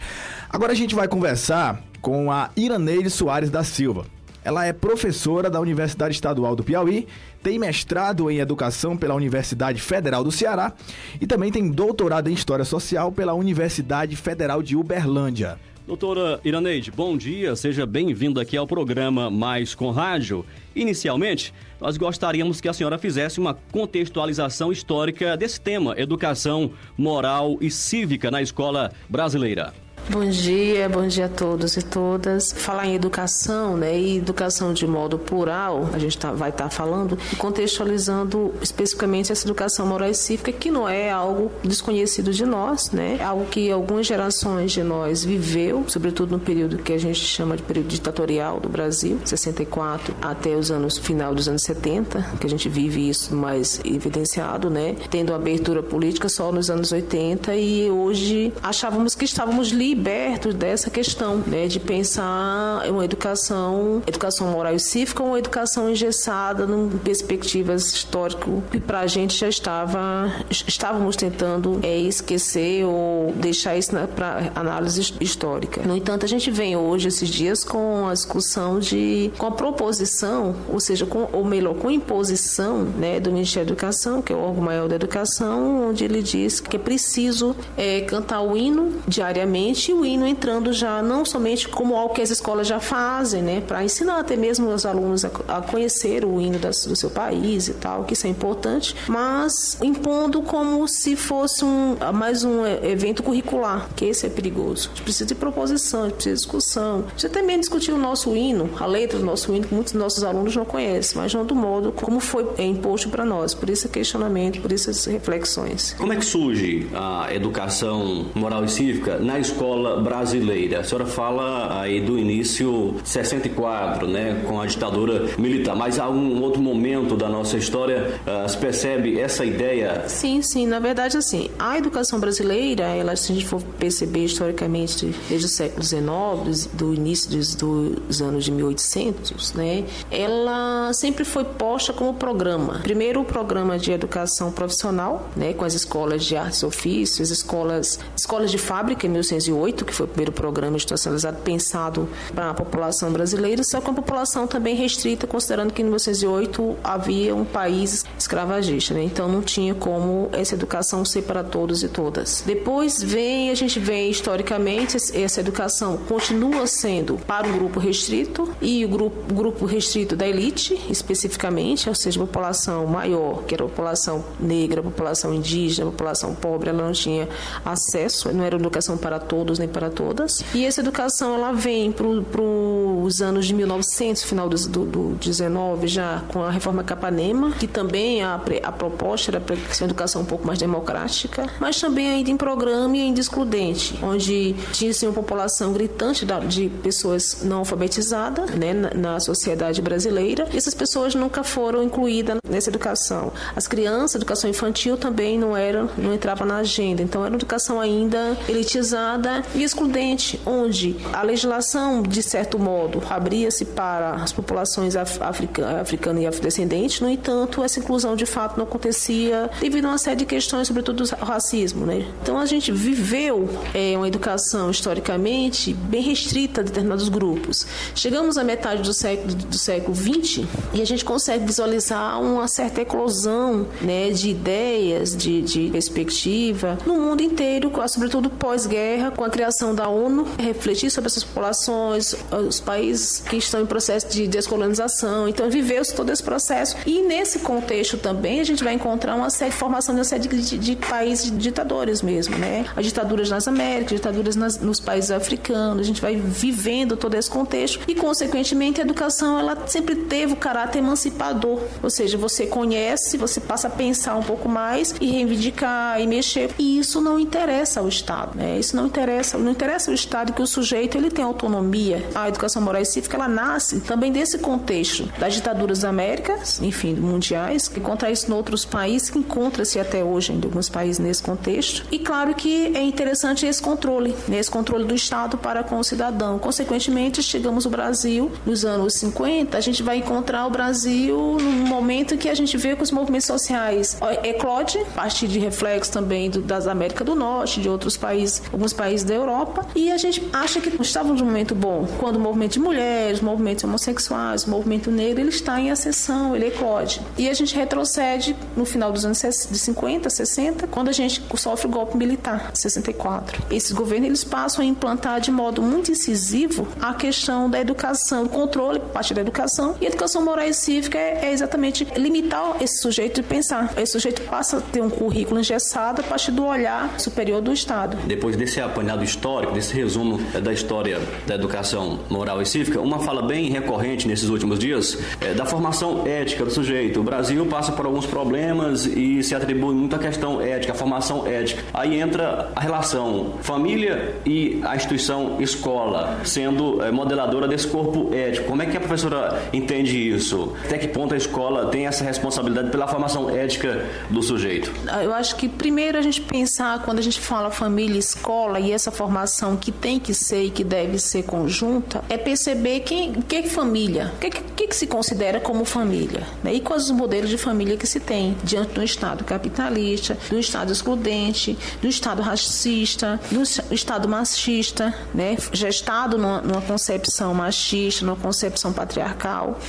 Agora 0.50 0.72
a 0.72 0.76
gente 0.76 0.94
vai 0.94 1.08
conversar 1.08 1.82
com 2.02 2.32
a 2.32 2.50
Iraneide 2.56 3.10
Soares 3.10 3.50
da 3.50 3.64
Silva. 3.64 4.06
Ela 4.44 4.66
é 4.66 4.72
professora 4.72 5.50
da 5.50 5.60
Universidade 5.60 6.14
Estadual 6.14 6.56
do 6.56 6.64
Piauí, 6.64 7.08
tem 7.44 7.60
mestrado 7.60 8.32
em 8.32 8.38
Educação 8.38 8.96
pela 8.96 9.16
Universidade 9.16 9.82
Federal 9.82 10.24
do 10.24 10.32
Ceará 10.32 10.72
e 11.20 11.28
também 11.28 11.52
tem 11.52 11.70
doutorado 11.70 12.30
em 12.30 12.34
História 12.34 12.64
Social 12.64 13.12
pela 13.12 13.34
Universidade 13.34 14.16
Federal 14.16 14.64
de 14.64 14.78
Uberlândia. 14.78 15.58
Doutora 15.88 16.42
Iraneide, 16.44 16.92
bom 16.92 17.16
dia, 17.16 17.56
seja 17.56 17.86
bem-vinda 17.86 18.42
aqui 18.42 18.58
ao 18.58 18.68
programa 18.68 19.32
Mais 19.32 19.74
com 19.74 19.90
Rádio. 19.90 20.46
Inicialmente, 20.76 21.54
nós 21.80 21.96
gostaríamos 21.96 22.60
que 22.60 22.68
a 22.68 22.74
senhora 22.74 22.98
fizesse 22.98 23.40
uma 23.40 23.54
contextualização 23.72 24.70
histórica 24.70 25.38
desse 25.38 25.62
tema, 25.62 25.96
educação 25.98 26.74
moral 26.98 27.58
e 27.62 27.72
cívica 27.72 28.30
na 28.30 28.42
escola 28.42 28.92
brasileira. 29.08 29.74
Bom 30.10 30.26
dia, 30.30 30.88
bom 30.88 31.06
dia 31.06 31.26
a 31.26 31.30
todos 31.30 31.76
e 31.76 31.82
todas. 31.82 32.54
Falar 32.54 32.88
em 32.88 32.96
educação, 32.96 33.76
né, 33.76 34.00
e 34.00 34.18
educação 34.20 34.72
de 34.72 34.88
modo 34.88 35.20
plural, 35.20 35.90
a 35.92 36.00
gente 36.00 36.18
tá, 36.18 36.32
vai 36.32 36.50
estar 36.50 36.64
tá 36.64 36.70
falando, 36.70 37.20
contextualizando 37.38 38.54
especificamente 38.62 39.34
essa 39.34 39.46
educação 39.46 39.86
moral 39.86 40.10
e 40.10 40.14
cívica, 40.14 40.50
que 40.54 40.72
não 40.72 40.88
é 40.88 41.12
algo 41.12 41.52
desconhecido 41.62 42.32
de 42.32 42.46
nós, 42.46 42.90
né, 42.92 43.18
é 43.20 43.24
algo 43.24 43.48
que 43.48 43.70
algumas 43.70 44.08
gerações 44.08 44.72
de 44.72 44.82
nós 44.82 45.26
viveu, 45.26 45.84
sobretudo 45.90 46.32
no 46.32 46.40
período 46.40 46.78
que 46.78 46.94
a 46.94 46.98
gente 46.98 47.20
chama 47.20 47.58
de 47.58 47.64
período 47.64 47.90
ditatorial 47.90 48.62
do 48.62 48.70
Brasil, 48.70 49.20
64 49.26 50.16
até 50.22 50.56
os 50.56 50.72
anos 50.72 50.98
final 50.98 51.36
dos 51.36 51.50
anos 51.50 51.64
70, 51.64 52.38
que 52.40 52.48
a 52.48 52.50
gente 52.50 52.70
vive 52.70 53.10
isso 53.10 53.36
mais 53.36 53.82
evidenciado, 53.84 54.70
né, 54.70 54.96
tendo 55.10 55.34
abertura 55.34 55.84
política 55.84 56.30
só 56.30 56.50
nos 56.50 56.70
anos 56.70 56.94
80 56.94 57.54
e 57.58 57.92
hoje 57.92 58.54
achávamos 58.64 59.14
que 59.14 59.26
estávamos 59.26 59.68
livres 59.68 59.97
libertos 59.98 60.54
dessa 60.54 60.92
questão, 60.92 61.38
né, 61.48 61.68
de 61.68 61.80
pensar 61.80 62.88
uma 62.88 63.04
educação, 63.04 64.04
educação 64.06 64.48
moral 64.48 64.76
e 64.76 64.80
cívica, 64.80 65.24
uma 65.24 65.40
educação 65.40 65.90
engessada 65.90 66.66
em 66.66 66.90
perspectivas 67.00 67.92
histórico 67.94 68.64
que 68.72 68.80
para 68.80 69.00
a 69.00 69.08
gente 69.08 69.36
já 69.36 69.50
estava 69.50 70.32
estávamos 70.50 71.16
tentando 71.16 71.80
é, 71.82 71.98
esquecer 71.98 72.86
ou 72.86 73.34
deixar 73.34 73.76
isso 73.76 73.92
para 74.16 74.52
análise 74.54 75.14
histórica. 75.20 75.82
No 75.82 75.98
entanto, 75.98 76.26
a 76.26 76.28
gente 76.28 76.52
vem 76.52 76.76
hoje 76.76 77.08
esses 77.08 77.28
dias 77.28 77.64
com 77.64 78.08
a 78.08 78.14
discussão 78.14 78.80
de 78.80 79.32
com 79.38 79.48
a 79.48 79.52
proposição, 79.52 80.56
ou 80.70 80.80
seja, 80.80 81.06
com 81.06 81.28
ou 81.32 81.44
melhor, 81.44 81.74
com 81.76 81.90
imposição, 81.90 82.84
né, 82.84 83.20
do 83.20 83.32
Ministério 83.32 83.66
da 83.66 83.74
Educação, 83.74 84.22
que 84.22 84.32
é 84.32 84.36
o 84.36 84.40
órgão 84.40 84.64
maior 84.64 84.88
da 84.88 84.96
educação, 84.96 85.90
onde 85.90 86.04
ele 86.04 86.22
diz 86.22 86.60
que 86.60 86.76
é 86.76 86.80
preciso 86.80 87.56
é, 87.76 88.02
cantar 88.02 88.42
o 88.42 88.56
hino 88.56 88.94
diariamente 89.08 89.87
o 89.94 90.06
hino 90.06 90.26
entrando 90.26 90.74
já 90.74 91.02
não 91.02 91.26
somente 91.26 91.68
como 91.68 91.96
algo 91.96 92.14
que 92.14 92.22
as 92.22 92.30
escolas 92.30 92.68
já 92.68 92.80
fazem, 92.80 93.42
né, 93.42 93.62
para 93.62 93.84
ensinar 93.84 94.20
até 94.20 94.36
mesmo 94.36 94.70
os 94.70 94.86
alunos 94.86 95.26
a, 95.26 95.32
a 95.48 95.62
conhecer 95.62 96.26
o 96.26 96.40
hino 96.40 96.60
das, 96.60 96.86
do 96.86 96.96
seu 96.96 97.10
país 97.10 97.68
e 97.68 97.74
tal, 97.74 98.04
que 98.04 98.14
isso 98.14 98.28
é 98.28 98.30
importante, 98.30 98.96
mas 99.08 99.78
impondo 99.82 100.42
como 100.42 100.88
se 100.88 101.16
fosse 101.16 101.66
um, 101.66 101.96
mais 102.14 102.44
um 102.44 102.66
evento 102.66 103.24
curricular, 103.24 103.90
que 103.96 104.06
esse 104.06 104.26
é 104.26 104.30
perigoso. 104.30 104.88
A 104.88 104.90
gente 104.90 105.04
precisa 105.04 105.26
de 105.26 105.36
proposição, 105.36 106.02
a 106.02 106.04
gente 106.06 106.16
precisa 106.16 106.36
de 106.36 106.42
discussão, 106.42 107.02
precisa 107.04 107.32
também 107.32 107.60
discutir 107.60 107.92
o 107.92 107.98
nosso 107.98 108.36
hino, 108.36 108.70
a 108.80 108.86
letra 108.86 109.20
do 109.20 109.26
nosso 109.26 109.54
hino, 109.54 109.68
que 109.68 109.74
muitos 109.74 109.94
dos 109.94 110.02
nossos 110.02 110.24
alunos 110.24 110.56
não 110.56 110.66
conhecem, 110.66 111.20
mas 111.20 111.34
não 111.34 111.46
do 111.46 111.56
modo 111.56 111.92
como 111.92 112.20
foi 112.20 112.46
imposto 112.60 113.10
para 113.10 113.26
nós. 113.26 113.54
Por 113.54 113.70
isso 113.70 113.88
questionamento, 113.90 114.62
por 114.62 114.72
essas 114.72 115.06
reflexões. 115.06 115.96
Como 115.98 116.14
é 116.14 116.16
que 116.16 116.26
surge 116.26 116.88
a 116.94 117.34
educação 117.34 118.28
moral 118.36 118.64
e 118.64 118.70
cívica 118.70 119.18
na 119.18 119.40
escola? 119.40 119.77
Escola 119.78 120.02
brasileira. 120.02 120.80
A 120.80 120.84
senhora 120.84 121.06
fala 121.06 121.82
aí 121.82 122.02
do 122.02 122.18
início 122.18 122.96
64, 123.04 124.08
né, 124.08 124.44
com 124.48 124.60
a 124.60 124.66
ditadura 124.66 125.30
militar, 125.38 125.76
mas 125.76 126.00
há 126.00 126.06
algum 126.06 126.42
outro 126.42 126.62
momento 126.62 127.16
da 127.16 127.30
nossa 127.30 127.58
história 127.58 128.20
uh, 128.26 128.50
se 128.50 128.58
percebe 128.58 129.20
essa 129.20 129.46
ideia? 129.46 130.04
Sim, 130.08 130.42
sim, 130.42 130.66
na 130.66 130.80
verdade 130.80 131.18
assim, 131.18 131.50
a 131.60 131.78
educação 131.78 132.20
brasileira, 132.20 132.84
ela 132.84 133.16
se 133.16 133.32
a 133.32 133.36
gente 133.36 133.46
for 133.46 133.62
perceber 133.62 134.26
historicamente 134.26 135.14
desde 135.30 135.46
o 135.46 135.50
século 135.50 135.84
XIX, 135.84 136.68
do 136.74 136.94
início 136.94 137.30
dos, 137.30 137.56
dos 137.56 138.22
anos 138.22 138.44
de 138.44 138.52
1800, 138.52 139.54
né, 139.54 139.86
ela 140.10 140.92
sempre 140.94 141.24
foi 141.24 141.44
posta 141.44 141.94
como 141.94 142.14
programa. 142.14 142.80
Primeiro 142.82 143.22
o 143.22 143.26
programa 143.26 143.78
de 143.78 143.92
educação 143.92 144.52
profissional, 144.52 145.30
né, 145.36 145.54
com 145.54 145.66
as 145.66 145.74
escolas 145.74 146.26
de 146.26 146.36
artes 146.36 146.62
e 146.62 146.66
ofícios, 146.66 147.30
escolas, 147.30 148.00
escolas 148.16 148.50
de 148.50 148.58
fábrica 148.58 149.06
em 149.06 149.10
1908 149.10 149.67
que 149.74 149.94
foi 149.94 150.06
o 150.06 150.10
primeiro 150.10 150.32
programa 150.32 150.76
institucionalizado 150.78 151.38
pensado 151.44 152.10
para 152.34 152.52
a 152.52 152.54
população 152.54 153.12
brasileira, 153.12 153.64
só 153.64 153.82
com 153.82 153.92
a 153.92 153.94
população 153.94 154.48
também 154.48 154.76
restrita, 154.76 155.28
considerando 155.28 155.74
que 155.74 155.82
em 155.82 155.86
1908 155.86 156.78
havia 156.84 157.36
um 157.36 157.46
país 157.46 158.06
escravagista, 158.18 158.94
né? 158.94 159.04
então 159.04 159.28
não 159.28 159.42
tinha 159.42 159.74
como 159.74 160.30
essa 160.32 160.56
educação 160.56 161.04
ser 161.06 161.24
para 161.24 161.44
todos 161.44 161.84
e 161.84 161.88
todas. 161.88 162.44
Depois 162.46 163.02
vem, 163.02 163.50
a 163.50 163.56
gente 163.56 163.80
vê 163.80 164.10
historicamente, 164.10 164.98
essa 164.98 165.40
educação 165.40 165.98
continua 165.98 166.68
sendo 166.68 167.18
para 167.18 167.48
um 167.48 167.58
grupo 167.58 167.80
restrito 167.80 168.50
e 168.62 168.84
o 168.86 168.90
grupo, 168.90 169.34
grupo 169.34 169.66
restrito 169.66 170.16
da 170.16 170.28
elite, 170.28 170.80
especificamente, 170.90 171.90
ou 171.90 171.96
seja, 171.96 172.22
a 172.22 172.26
população 172.26 172.86
maior, 172.86 173.44
que 173.44 173.54
era 173.54 173.64
a 173.64 173.68
população 173.68 174.24
negra, 174.40 174.82
a 174.82 174.84
população 174.84 175.34
indígena, 175.34 175.88
a 175.88 175.92
população 175.92 176.36
pobre, 176.36 176.70
ela 176.70 176.84
não 176.84 176.92
tinha 176.92 177.28
acesso, 177.64 178.32
não 178.34 178.44
era 178.44 178.56
educação 178.56 178.98
para 178.98 179.20
todos 179.20 179.57
todos 179.58 179.60
nem 179.60 179.68
para 179.68 179.90
todas. 179.90 180.44
E 180.54 180.66
essa 180.66 180.82
educação 180.82 181.36
ela 181.36 181.52
vem 181.52 181.92
para 181.92 182.08
os 182.08 183.22
anos 183.22 183.46
de 183.46 183.54
1900, 183.54 184.24
final 184.24 184.48
do, 184.48 184.58
do, 184.68 184.86
do 184.86 185.16
19, 185.16 185.88
já 185.88 186.24
com 186.30 186.44
a 186.44 186.52
reforma 186.52 186.84
Capanema, 186.84 187.52
que 187.52 187.68
também 187.68 188.24
a, 188.24 188.40
a 188.64 188.72
proposta 188.72 189.32
era 189.32 189.40
para 189.40 189.56
ser 189.72 189.84
uma 189.84 189.88
educação 189.88 190.22
um 190.22 190.26
pouco 190.26 190.46
mais 190.46 190.60
democrática, 190.60 191.48
mas 191.60 191.80
também 191.80 192.10
ainda 192.10 192.30
em 192.30 192.38
programa 192.38 192.96
e 192.96 193.02
ainda 193.02 193.20
excludente, 193.20 193.98
onde 194.02 194.54
tinha 194.72 194.92
assim, 194.92 195.08
uma 195.08 195.14
população 195.14 195.74
gritante 195.74 196.26
de 196.48 196.70
pessoas 196.70 197.40
não 197.44 197.60
alfabetizadas 197.60 198.52
né, 198.52 198.74
na, 198.74 198.94
na 198.94 199.20
sociedade 199.20 199.82
brasileira, 199.82 200.48
e 200.54 200.58
essas 200.58 200.74
pessoas 200.74 201.16
nunca 201.16 201.44
foram 201.44 201.84
incluídas 201.84 202.38
nessa 202.48 202.70
educação. 202.70 203.32
As 203.56 203.68
crianças, 203.68 204.16
educação 204.16 204.50
infantil 204.50 204.98
também 204.98 205.38
não 205.38 205.56
era, 205.56 205.88
não 205.98 206.14
entrava 206.14 206.46
na 206.46 206.58
agenda, 206.58 207.02
então 207.02 207.22
era 207.22 207.32
uma 207.32 207.38
educação 207.38 207.80
ainda 207.80 208.38
elitizada 208.48 209.37
e 209.56 209.64
excludente, 209.64 210.40
onde 210.46 210.96
a 211.14 211.22
legislação, 211.22 212.02
de 212.02 212.22
certo 212.22 212.60
modo, 212.60 213.02
abria-se 213.10 213.66
para 213.66 214.16
as 214.16 214.32
populações 214.32 214.96
africanas 214.96 215.98
africana 215.98 216.20
e 216.20 216.28
afrodescendentes, 216.28 217.00
no 217.02 217.10
entanto, 217.10 217.64
essa 217.64 217.80
inclusão 217.80 218.16
de 218.16 218.26
fato 218.26 218.58
não 218.58 218.66
acontecia 218.66 219.50
devido 219.60 219.86
a 219.86 219.90
uma 219.90 219.98
série 219.98 220.18
de 220.18 220.26
questões, 220.26 220.68
sobretudo 220.68 221.04
o 221.04 221.26
racismo. 221.26 221.86
Né? 221.86 222.06
Então 222.22 222.40
a 222.40 222.46
gente 222.46 222.72
viveu 222.72 223.50
é, 223.74 223.96
uma 223.96 224.08
educação 224.08 224.70
historicamente 224.70 225.74
bem 225.74 226.02
restrita 226.02 226.62
a 226.62 226.64
determinados 226.64 227.10
grupos. 227.10 227.66
Chegamos 227.96 228.38
à 228.38 228.44
metade 228.44 228.82
do 228.82 228.94
século, 228.94 229.34
do 229.34 229.58
século 229.58 229.96
XX 229.96 230.46
e 230.74 230.82
a 230.82 230.86
gente 230.86 231.04
consegue 231.04 231.46
visualizar 231.46 232.22
uma 232.22 232.48
certa 232.48 232.82
eclosão 232.82 233.68
né, 233.82 234.10
de 234.12 234.30
ideias, 234.30 235.16
de, 235.16 235.42
de 235.42 235.70
perspectiva 235.70 236.78
no 236.86 236.96
mundo 236.96 237.22
inteiro, 237.22 237.72
sobretudo 237.88 238.30
pós-guerra, 238.30 239.12
com 239.12 239.24
criação 239.30 239.74
da 239.74 239.88
ONU, 239.88 240.28
refletir 240.38 240.90
sobre 240.90 241.08
essas 241.08 241.24
populações, 241.24 242.16
os 242.32 242.60
países 242.60 243.20
que 243.20 243.38
estão 243.38 243.62
em 243.62 243.66
processo 243.66 244.08
de 244.10 244.28
descolonização. 244.28 245.28
Então, 245.28 245.50
viveu-se 245.50 245.94
todo 245.94 246.12
esse 246.12 246.24
processo. 246.24 246.76
E 246.86 247.02
nesse 247.02 247.40
contexto 247.40 247.98
também, 247.98 248.40
a 248.40 248.44
gente 248.44 248.64
vai 248.64 248.74
encontrar 248.74 249.16
uma 249.16 249.30
série 249.30 249.52
de 249.52 249.58
formação 249.58 249.94
de 249.94 250.00
uma 250.00 250.06
série 250.06 250.28
de, 250.28 250.58
de 250.58 250.76
países 250.76 251.36
ditadores 251.38 252.02
mesmo, 252.02 252.38
né? 252.38 252.66
As 252.76 252.86
ditaduras 252.86 253.30
nas 253.30 253.48
Américas, 253.48 253.94
ditaduras 253.94 254.36
nas, 254.36 254.60
nos 254.60 254.80
países 254.80 255.12
africanos. 255.12 255.82
A 255.82 255.84
gente 255.88 256.02
vai 256.02 256.16
vivendo 256.16 256.96
todo 256.96 257.16
esse 257.16 257.30
contexto 257.30 257.80
e, 257.88 257.96
consequentemente, 257.96 258.82
a 258.82 258.84
educação 258.84 259.40
ela 259.40 259.68
sempre 259.68 259.96
teve 259.96 260.34
o 260.34 260.36
caráter 260.36 260.80
emancipador. 260.80 261.62
Ou 261.82 261.90
seja, 261.90 262.18
você 262.18 262.46
conhece, 262.46 263.18
você 263.18 263.40
passa 263.40 263.68
a 263.68 263.72
pensar 263.72 264.16
um 264.16 264.24
pouco 264.24 264.48
mais 264.48 264.96
e 265.00 265.12
reivindicar 265.12 266.00
e 266.02 266.08
mexer. 266.08 266.52
E 266.58 266.80
isso 266.80 267.02
não 267.02 267.20
interessa 267.20 267.80
ao 267.80 267.88
Estado, 267.88 268.38
né? 268.38 268.60
Isso 268.60 268.76
não 268.76 268.88
interessa 268.88 269.17
interessa. 269.18 269.38
Não 269.38 269.52
interessa 269.52 269.92
o 269.92 269.94
Estado 269.94 270.34
que 270.34 270.42
o 270.42 270.48
sujeito 270.48 270.98
ele 270.98 271.10
tem 271.10 271.24
autonomia. 271.24 272.08
A 272.14 272.28
educação 272.28 272.62
moral 272.62 272.82
e 272.82 272.86
cívica 272.86 273.16
ela 273.16 273.28
nasce 273.28 273.82
também 273.82 274.12
desse 274.12 274.38
contexto 274.38 275.06
das 275.20 275.34
ditaduras 275.34 275.80
da 275.80 275.90
América, 275.90 276.38
enfim, 276.62 276.94
mundiais, 276.96 277.68
que 277.68 277.80
encontra 277.80 278.12
isso 278.12 278.30
em 278.30 278.34
outros 278.34 278.66
países, 278.66 279.10
que 279.10 279.20
encontra-se 279.20 279.80
até 279.80 280.04
hoje 280.04 280.32
em 280.32 280.42
alguns 280.44 280.70
países 280.70 281.00
nesse 281.00 281.24
contexto. 281.24 281.86
E 281.92 282.00
claro 282.00 282.34
que 282.36 282.76
é 282.76 282.82
interessante 282.82 283.46
esse 283.46 283.62
controle, 283.62 284.16
né, 284.28 284.38
esse 284.40 284.52
controle 284.52 284.86
do 284.86 284.94
Estado 284.94 285.38
para 285.38 285.64
com 285.64 285.80
o 285.80 285.84
cidadão. 285.84 286.38
Consequentemente, 286.38 287.24
chegamos 287.24 287.66
ao 287.66 287.72
Brasil 287.72 288.32
nos 288.46 288.66
anos 288.66 288.94
50, 288.96 289.58
a 289.58 289.62
gente 289.62 289.82
vai 289.82 289.98
encontrar 289.98 290.46
o 290.46 290.50
Brasil 290.50 291.38
no 291.40 291.68
momento 291.68 292.18
que 292.18 292.30
a 292.30 292.36
gente 292.36 292.58
vê 292.58 292.76
que 292.76 292.84
os 292.84 292.92
movimentos 292.92 293.28
sociais 293.28 293.98
eclode, 294.24 294.78
a 294.80 295.02
partir 295.02 295.28
de 295.28 295.40
reflexo 295.40 295.92
também 295.92 296.30
do, 296.30 296.42
das 296.42 296.68
Américas 296.68 297.06
do 297.06 297.16
Norte, 297.16 297.62
de 297.62 297.70
outros 297.70 297.98
países, 297.98 298.42
alguns 298.52 298.74
países 298.74 299.07
da 299.08 299.16
Europa, 299.16 299.66
e 299.76 299.92
a 299.92 299.98
gente 299.98 300.28
acha 300.32 300.60
que 300.60 300.70
estávamos 300.82 301.22
num 301.22 301.28
momento 301.28 301.56
bom, 301.56 301.88
quando 301.98 302.18
o 302.18 302.20
movimento 302.20 302.54
de 302.54 302.60
mulheres, 302.60 303.22
movimentos 303.22 303.64
homossexuais, 303.64 304.46
o 304.46 304.50
movimento 304.50 304.92
negro, 304.92 305.22
ele 305.22 305.30
está 305.30 305.60
em 305.60 305.72
ascensão, 305.72 306.36
ele 306.36 306.48
eclode. 306.48 307.02
E 307.18 307.30
a 307.30 307.34
gente 307.34 307.56
retrocede 307.56 308.36
no 308.56 308.66
final 308.66 308.92
dos 308.92 309.06
anos 309.06 309.20
de 309.20 309.58
50, 309.58 310.10
60, 310.10 310.68
quando 310.68 310.90
a 310.90 310.92
gente 310.92 311.24
sofre 311.36 311.68
o 311.68 311.70
golpe 311.70 311.98
militar, 311.98 312.52
64. 312.54 313.44
Esses 313.50 313.72
governos 313.72 314.08
eles 314.08 314.24
passam 314.24 314.64
a 314.64 314.68
implantar 314.68 315.20
de 315.22 315.32
modo 315.32 315.62
muito 315.62 315.92
incisivo 315.92 316.68
a 316.82 316.94
questão 316.94 317.50
da 317.50 317.60
educação, 317.60 318.24
o 318.24 318.30
controle 318.30 318.80
por 318.80 318.90
parte 318.90 319.14
da 319.14 319.22
educação, 319.22 319.76
e 319.80 319.86
a 319.86 319.90
educação 319.90 320.24
moral 320.24 320.46
e 320.46 320.54
cívica 320.54 320.98
é, 320.98 321.26
é 321.26 321.32
exatamente 321.32 321.88
limitar 321.96 322.58
esse 322.62 322.82
sujeito 322.82 323.22
de 323.22 323.28
pensar. 323.28 323.74
Esse 323.78 323.94
sujeito 323.94 324.22
passa 324.24 324.58
a 324.58 324.62
ter 324.62 324.82
um 324.82 324.90
currículo 324.90 325.40
engessado 325.40 326.02
a 326.02 326.04
partir 326.04 326.32
do 326.32 326.46
olhar 326.46 327.00
superior 327.00 327.42
do 327.42 327.52
Estado. 327.52 327.98
Depois 328.06 328.36
desse 328.36 328.60
apanhado 328.60 328.97
histórico, 329.04 329.54
desse 329.54 329.74
resumo 329.74 330.20
é, 330.34 330.40
da 330.40 330.54
história 330.54 331.00
da 331.26 331.36
educação 331.36 332.00
moral 332.10 332.42
e 332.42 332.46
cívica, 332.46 332.80
uma 332.80 333.00
fala 333.00 333.22
bem 333.22 333.50
recorrente 333.50 334.08
nesses 334.08 334.30
últimos 334.30 334.60
dias 334.60 334.98
é 335.22 335.34
da 335.34 335.46
formação 335.46 336.06
ética 336.06 336.46
do 336.46 336.52
sujeito. 336.52 337.00
O 337.00 337.04
Brasil 337.04 337.46
passa 337.46 337.72
por 337.72 337.86
alguns 337.86 338.06
problemas 338.06 338.86
e 338.86 339.22
se 339.24 339.36
atribui 339.36 339.74
muito 339.74 339.96
à 339.96 340.00
questão 340.00 340.42
ética, 340.42 340.74
a 340.74 340.76
formação 340.76 341.26
ética. 341.28 341.64
Aí 341.74 342.00
entra 342.00 342.52
a 342.56 342.60
relação 342.60 343.34
família 343.42 344.16
e 344.26 344.62
a 344.64 344.76
instituição 344.76 345.42
escola, 345.42 346.20
sendo 346.24 346.82
é, 346.84 346.92
modeladora 346.92 347.48
desse 347.48 347.68
corpo 347.68 348.14
ético. 348.14 348.48
Como 348.48 348.62
é 348.62 348.66
que 348.66 348.78
a 348.78 348.80
professora 348.80 349.42
entende 349.54 349.98
isso? 349.98 350.54
Até 350.66 350.78
que 350.78 350.88
ponto 350.88 351.14
a 351.14 351.18
escola 351.18 351.68
tem 351.68 351.88
essa 351.88 352.04
responsabilidade 352.04 352.70
pela 352.70 352.88
formação 352.88 353.30
ética 353.30 353.86
do 354.10 354.22
sujeito? 354.22 354.72
Eu 355.04 355.14
acho 355.14 355.36
que 355.36 355.48
primeiro 355.48 355.98
a 355.98 356.02
gente 356.02 356.22
pensar 356.22 356.82
quando 356.84 357.00
a 357.00 357.02
gente 357.02 357.20
fala 357.20 357.50
família 357.52 358.00
escola 358.00 358.60
e 358.60 358.72
essa 358.72 358.87
formação 358.92 359.56
que 359.56 359.72
tem 359.72 360.00
que 360.00 360.14
ser 360.14 360.44
e 360.44 360.50
que 360.50 360.64
deve 360.64 361.00
ser 361.00 361.24
conjunta, 361.24 362.04
é 362.10 362.18
perceber 362.18 362.82
quem, 362.82 363.14
que 363.14 363.36
é 363.36 363.44
família, 363.44 364.12
o 364.16 364.20
que, 364.20 364.30
que, 364.30 364.68
que 364.68 364.76
se 364.76 364.88
considera 364.88 365.40
como 365.40 365.66
família, 365.66 366.28
né? 366.44 366.54
e 366.54 366.60
quais 366.60 366.84
os 366.84 366.92
modelos 366.92 367.30
de 367.30 367.38
família 367.38 367.78
que 367.78 367.88
se 367.88 368.00
tem 368.00 368.36
diante 368.44 368.74
do 368.74 368.84
Estado 368.84 369.24
capitalista, 369.24 370.18
do 370.30 370.40
Estado 370.40 370.72
excludente, 370.72 371.58
do 371.82 371.88
Estado 371.88 372.22
racista, 372.22 373.20
do 373.32 373.42
Estado 373.74 374.08
machista, 374.08 374.94
né? 375.14 375.38
gestado 375.52 376.18
numa, 376.18 376.42
numa 376.42 376.62
concepção 376.62 377.34
machista, 377.34 378.06
numa 378.06 378.18
concepção 378.18 378.72
patriarcal, 378.72 379.60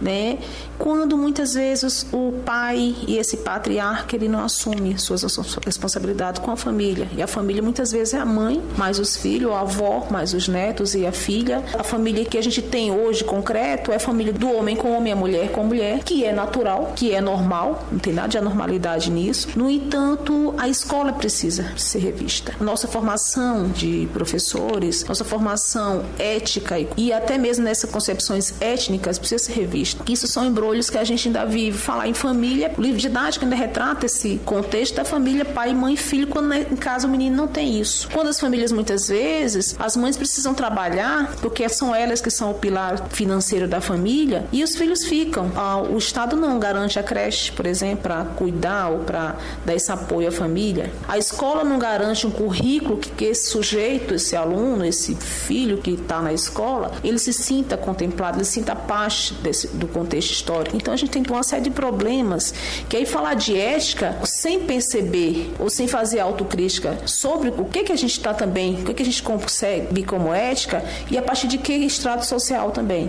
né? 0.00 0.38
quando 0.78 1.16
muitas 1.16 1.54
vezes 1.54 2.06
o 2.12 2.32
pai 2.44 2.94
e 3.06 3.16
esse 3.16 3.38
patriarca 3.38 4.16
ele 4.16 4.28
não 4.28 4.44
assume 4.44 4.98
suas 4.98 5.22
responsabilidades 5.64 6.40
com 6.40 6.50
a 6.50 6.56
família. 6.56 7.08
E 7.16 7.22
a 7.22 7.26
família 7.26 7.62
muitas 7.62 7.92
vezes 7.92 8.14
é 8.14 8.18
a 8.18 8.24
mãe, 8.24 8.61
mais 8.76 8.98
os 8.98 9.16
filhos, 9.16 9.52
a 9.52 9.60
avó, 9.60 10.06
mais 10.10 10.34
os 10.34 10.48
netos 10.48 10.94
e 10.94 11.06
a 11.06 11.12
filha. 11.12 11.62
A 11.78 11.84
família 11.84 12.24
que 12.24 12.38
a 12.38 12.42
gente 12.42 12.62
tem 12.62 12.90
hoje 12.90 13.24
concreto 13.24 13.92
é 13.92 13.96
a 13.96 14.00
família 14.00 14.32
do 14.32 14.50
homem 14.50 14.76
com 14.76 14.92
homem, 14.92 15.12
a 15.12 15.16
mulher 15.16 15.50
com 15.50 15.64
mulher, 15.64 16.02
que 16.04 16.24
é 16.24 16.32
natural, 16.32 16.92
que 16.96 17.12
é 17.12 17.20
normal, 17.20 17.86
não 17.90 17.98
tem 17.98 18.12
nada 18.12 18.28
de 18.28 18.38
anormalidade 18.38 19.10
nisso. 19.10 19.48
No 19.56 19.70
entanto, 19.70 20.54
a 20.58 20.68
escola 20.68 21.12
precisa 21.12 21.72
ser 21.76 21.98
revista. 21.98 22.54
Nossa 22.60 22.86
formação 22.88 23.68
de 23.68 24.08
professores, 24.12 25.04
nossa 25.04 25.24
formação 25.24 26.04
ética 26.18 26.76
e 26.96 27.12
até 27.12 27.38
mesmo 27.38 27.64
nessas 27.64 27.90
concepções 27.90 28.54
étnicas 28.60 29.18
precisa 29.18 29.44
ser 29.44 29.52
revista. 29.52 30.02
Isso 30.10 30.26
são 30.26 30.44
embrulhos 30.44 30.90
que 30.90 30.98
a 30.98 31.04
gente 31.04 31.28
ainda 31.28 31.44
vive. 31.44 31.78
Falar 31.78 32.08
em 32.08 32.14
família, 32.14 32.72
o 32.76 32.80
livro 32.80 33.00
didático 33.00 33.44
ainda 33.44 33.56
retrata 33.56 34.06
esse 34.06 34.40
contexto 34.44 34.96
da 34.96 35.04
família 35.04 35.44
pai, 35.44 35.74
mãe 35.74 35.96
filho, 35.96 36.26
quando 36.26 36.52
em 36.52 36.76
casa 36.76 37.06
o 37.06 37.10
menino 37.10 37.36
não 37.36 37.48
tem 37.48 37.80
isso. 37.80 38.08
Quando 38.12 38.28
as 38.28 38.38
famílias 38.38 38.51
muitas 38.72 39.08
vezes, 39.08 39.74
as 39.78 39.96
mães 39.96 40.16
precisam 40.16 40.54
trabalhar, 40.54 41.34
porque 41.40 41.68
são 41.68 41.94
elas 41.94 42.20
que 42.20 42.30
são 42.30 42.50
o 42.50 42.54
pilar 42.54 43.08
financeiro 43.08 43.66
da 43.66 43.80
família, 43.80 44.46
e 44.52 44.62
os 44.62 44.76
filhos 44.76 45.04
ficam. 45.04 45.50
Ah, 45.56 45.78
o 45.78 45.96
Estado 45.96 46.36
não 46.36 46.58
garante 46.58 46.98
a 46.98 47.02
creche, 47.02 47.52
por 47.52 47.66
exemplo, 47.66 48.02
para 48.02 48.24
cuidar 48.24 48.88
ou 48.88 49.00
para 49.00 49.36
dar 49.64 49.74
esse 49.74 49.90
apoio 49.90 50.28
à 50.28 50.32
família. 50.32 50.92
A 51.08 51.18
escola 51.18 51.64
não 51.64 51.78
garante 51.78 52.26
um 52.26 52.30
currículo 52.30 52.96
que, 52.98 53.10
que 53.10 53.24
esse 53.24 53.50
sujeito, 53.50 54.14
esse 54.14 54.36
aluno, 54.36 54.84
esse 54.84 55.14
filho 55.14 55.78
que 55.78 55.92
está 55.92 56.20
na 56.20 56.32
escola, 56.32 56.92
ele 57.02 57.18
se 57.18 57.32
sinta 57.32 57.76
contemplado, 57.76 58.38
ele 58.38 58.44
se 58.44 58.52
sinta 58.52 58.74
parte 58.74 59.34
desse, 59.34 59.68
do 59.68 59.86
contexto 59.86 60.32
histórico. 60.32 60.76
Então 60.76 60.92
a 60.92 60.96
gente 60.96 61.10
tem 61.10 61.22
uma 61.28 61.42
série 61.42 61.62
de 61.62 61.70
problemas 61.70 62.52
que 62.88 62.96
aí 62.96 63.06
falar 63.06 63.34
de 63.34 63.56
ética 63.56 64.18
sem 64.24 64.60
perceber 64.60 65.52
ou 65.58 65.70
sem 65.70 65.86
fazer 65.86 66.20
autocrítica 66.20 66.98
sobre 67.06 67.50
o 67.50 67.64
que, 67.64 67.84
que 67.84 67.92
a 67.92 67.96
gente 67.96 68.12
está 68.12 68.31
também, 68.34 68.74
o 68.74 68.94
que, 68.94 69.02
a 69.02 69.04
gente 69.04 69.22
consegue 69.22 70.02
como 70.02 70.32
ética 70.32 70.84
e 71.10 71.18
a 71.18 71.22
partir 71.22 71.48
de 71.48 71.58
que 71.58 71.72
extrato 71.72 72.26
social 72.26 72.70
também. 72.70 73.08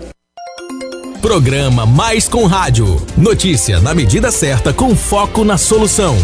Programa 1.20 1.86
Mais 1.86 2.28
com 2.28 2.44
Rádio. 2.44 3.00
Notícia 3.16 3.80
na 3.80 3.94
medida 3.94 4.30
certa 4.30 4.72
com 4.72 4.94
foco 4.94 5.42
na 5.44 5.56
solução. 5.56 6.16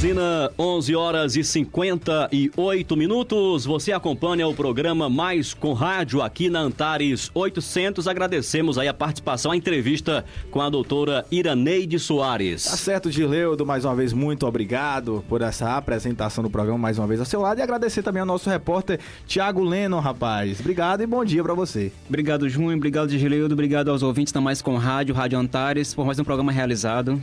Teresina, 0.00 0.50
11 0.58 0.96
horas 0.96 1.36
e 1.36 1.44
58 1.44 2.96
minutos. 2.96 3.66
Você 3.66 3.92
acompanha 3.92 4.48
o 4.48 4.54
programa 4.54 5.10
Mais 5.10 5.52
com 5.52 5.74
Rádio 5.74 6.22
aqui 6.22 6.48
na 6.48 6.60
Antares 6.60 7.30
800. 7.34 8.08
Agradecemos 8.08 8.78
aí 8.78 8.88
a 8.88 8.94
participação, 8.94 9.52
a 9.52 9.56
entrevista 9.58 10.24
com 10.50 10.62
a 10.62 10.70
doutora 10.70 11.26
Iraneide 11.30 11.98
Soares. 11.98 12.64
Tá 12.64 12.78
certo, 12.78 13.10
Gileudo. 13.10 13.66
Mais 13.66 13.84
uma 13.84 13.94
vez, 13.94 14.14
muito 14.14 14.46
obrigado 14.46 15.22
por 15.28 15.42
essa 15.42 15.76
apresentação 15.76 16.42
do 16.42 16.48
programa 16.48 16.78
mais 16.78 16.96
uma 16.96 17.06
vez 17.06 17.20
ao 17.20 17.26
seu 17.26 17.42
lado. 17.42 17.58
E 17.58 17.62
agradecer 17.62 18.02
também 18.02 18.20
ao 18.20 18.26
nosso 18.26 18.48
repórter 18.48 18.98
Tiago 19.26 19.62
Leno, 19.62 20.00
rapaz. 20.00 20.60
Obrigado 20.60 21.02
e 21.02 21.06
bom 21.06 21.22
dia 21.26 21.42
para 21.42 21.52
você. 21.52 21.92
Obrigado, 22.08 22.48
Junho. 22.48 22.74
Obrigado, 22.74 23.10
Gileudo. 23.10 23.52
Obrigado 23.52 23.90
aos 23.90 24.02
ouvintes 24.02 24.32
da 24.32 24.40
Mais 24.40 24.62
com 24.62 24.78
Rádio, 24.78 25.14
Rádio 25.14 25.38
Antares, 25.38 25.92
por 25.92 26.06
mais 26.06 26.18
um 26.18 26.24
programa 26.24 26.50
realizado. 26.50 27.20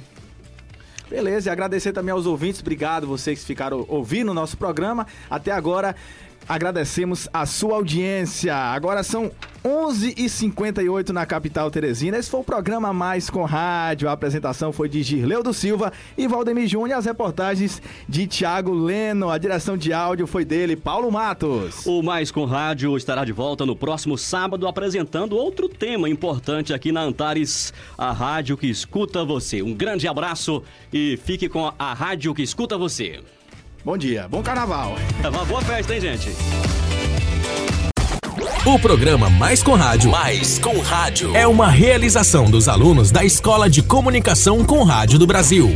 Beleza, 1.09 1.49
e 1.49 1.51
agradecer 1.51 1.93
também 1.93 2.11
aos 2.11 2.25
ouvintes. 2.25 2.59
Obrigado 2.59 3.07
vocês 3.07 3.39
que 3.39 3.45
ficaram 3.45 3.85
ouvindo 3.87 4.29
o 4.31 4.33
nosso 4.33 4.57
programa. 4.57 5.07
Até 5.29 5.51
agora, 5.51 5.95
agradecemos 6.47 7.27
a 7.33 7.45
sua 7.45 7.75
audiência. 7.75 8.55
Agora 8.55 9.03
são 9.03 9.31
11h58 9.63 11.09
na 11.09 11.25
capital 11.25 11.69
Teresina. 11.69 12.17
Esse 12.17 12.29
foi 12.29 12.39
o 12.39 12.43
programa 12.43 12.93
Mais 12.93 13.29
com 13.29 13.43
Rádio. 13.43 14.07
A 14.07 14.13
apresentação 14.13 14.71
foi 14.71 14.87
de 14.87 15.03
Girleudo 15.03 15.53
Silva 15.53 15.91
e 16.17 16.27
Valdemir 16.27 16.67
Júnior. 16.67 16.97
As 16.97 17.05
reportagens 17.05 17.81
de 18.07 18.25
Tiago 18.27 18.73
Leno. 18.73 19.29
A 19.29 19.37
direção 19.37 19.77
de 19.77 19.91
áudio 19.91 20.25
foi 20.25 20.45
dele, 20.45 20.75
Paulo 20.75 21.11
Matos. 21.11 21.85
O 21.85 22.01
Mais 22.01 22.31
com 22.31 22.45
Rádio 22.45 22.95
estará 22.95 23.25
de 23.25 23.33
volta 23.33 23.65
no 23.65 23.75
próximo 23.75 24.17
sábado 24.17 24.67
apresentando 24.67 25.35
outro 25.35 25.67
tema 25.67 26.09
importante 26.09 26.73
aqui 26.73 26.91
na 26.91 27.01
Antares, 27.01 27.73
a 27.97 28.11
rádio 28.11 28.57
que 28.57 28.67
escuta 28.67 29.25
você. 29.25 29.61
Um 29.61 29.73
grande 29.73 30.07
abraço 30.07 30.63
e 30.93 31.19
fique 31.23 31.49
com 31.49 31.73
a 31.77 31.93
rádio 31.93 32.33
que 32.33 32.41
escuta 32.41 32.77
você. 32.77 33.21
Bom 33.87 33.97
dia, 33.97 34.27
bom 34.27 34.43
carnaval. 34.43 34.97
É 35.23 35.29
uma 35.29 35.45
boa 35.45 35.61
festa, 35.61 35.95
hein, 35.95 36.01
gente? 36.01 36.29
O 38.65 38.77
programa 38.77 39.29
Mais 39.29 39.63
com 39.63 39.75
Rádio. 39.75 40.11
Mais 40.11 40.59
com 40.59 40.77
Rádio. 40.81 41.33
É 41.33 41.47
uma 41.47 41.69
realização 41.69 42.51
dos 42.51 42.67
alunos 42.67 43.11
da 43.11 43.23
Escola 43.23 43.69
de 43.69 43.81
Comunicação 43.81 44.65
com 44.65 44.83
Rádio 44.83 45.17
do 45.17 45.25
Brasil. 45.25 45.69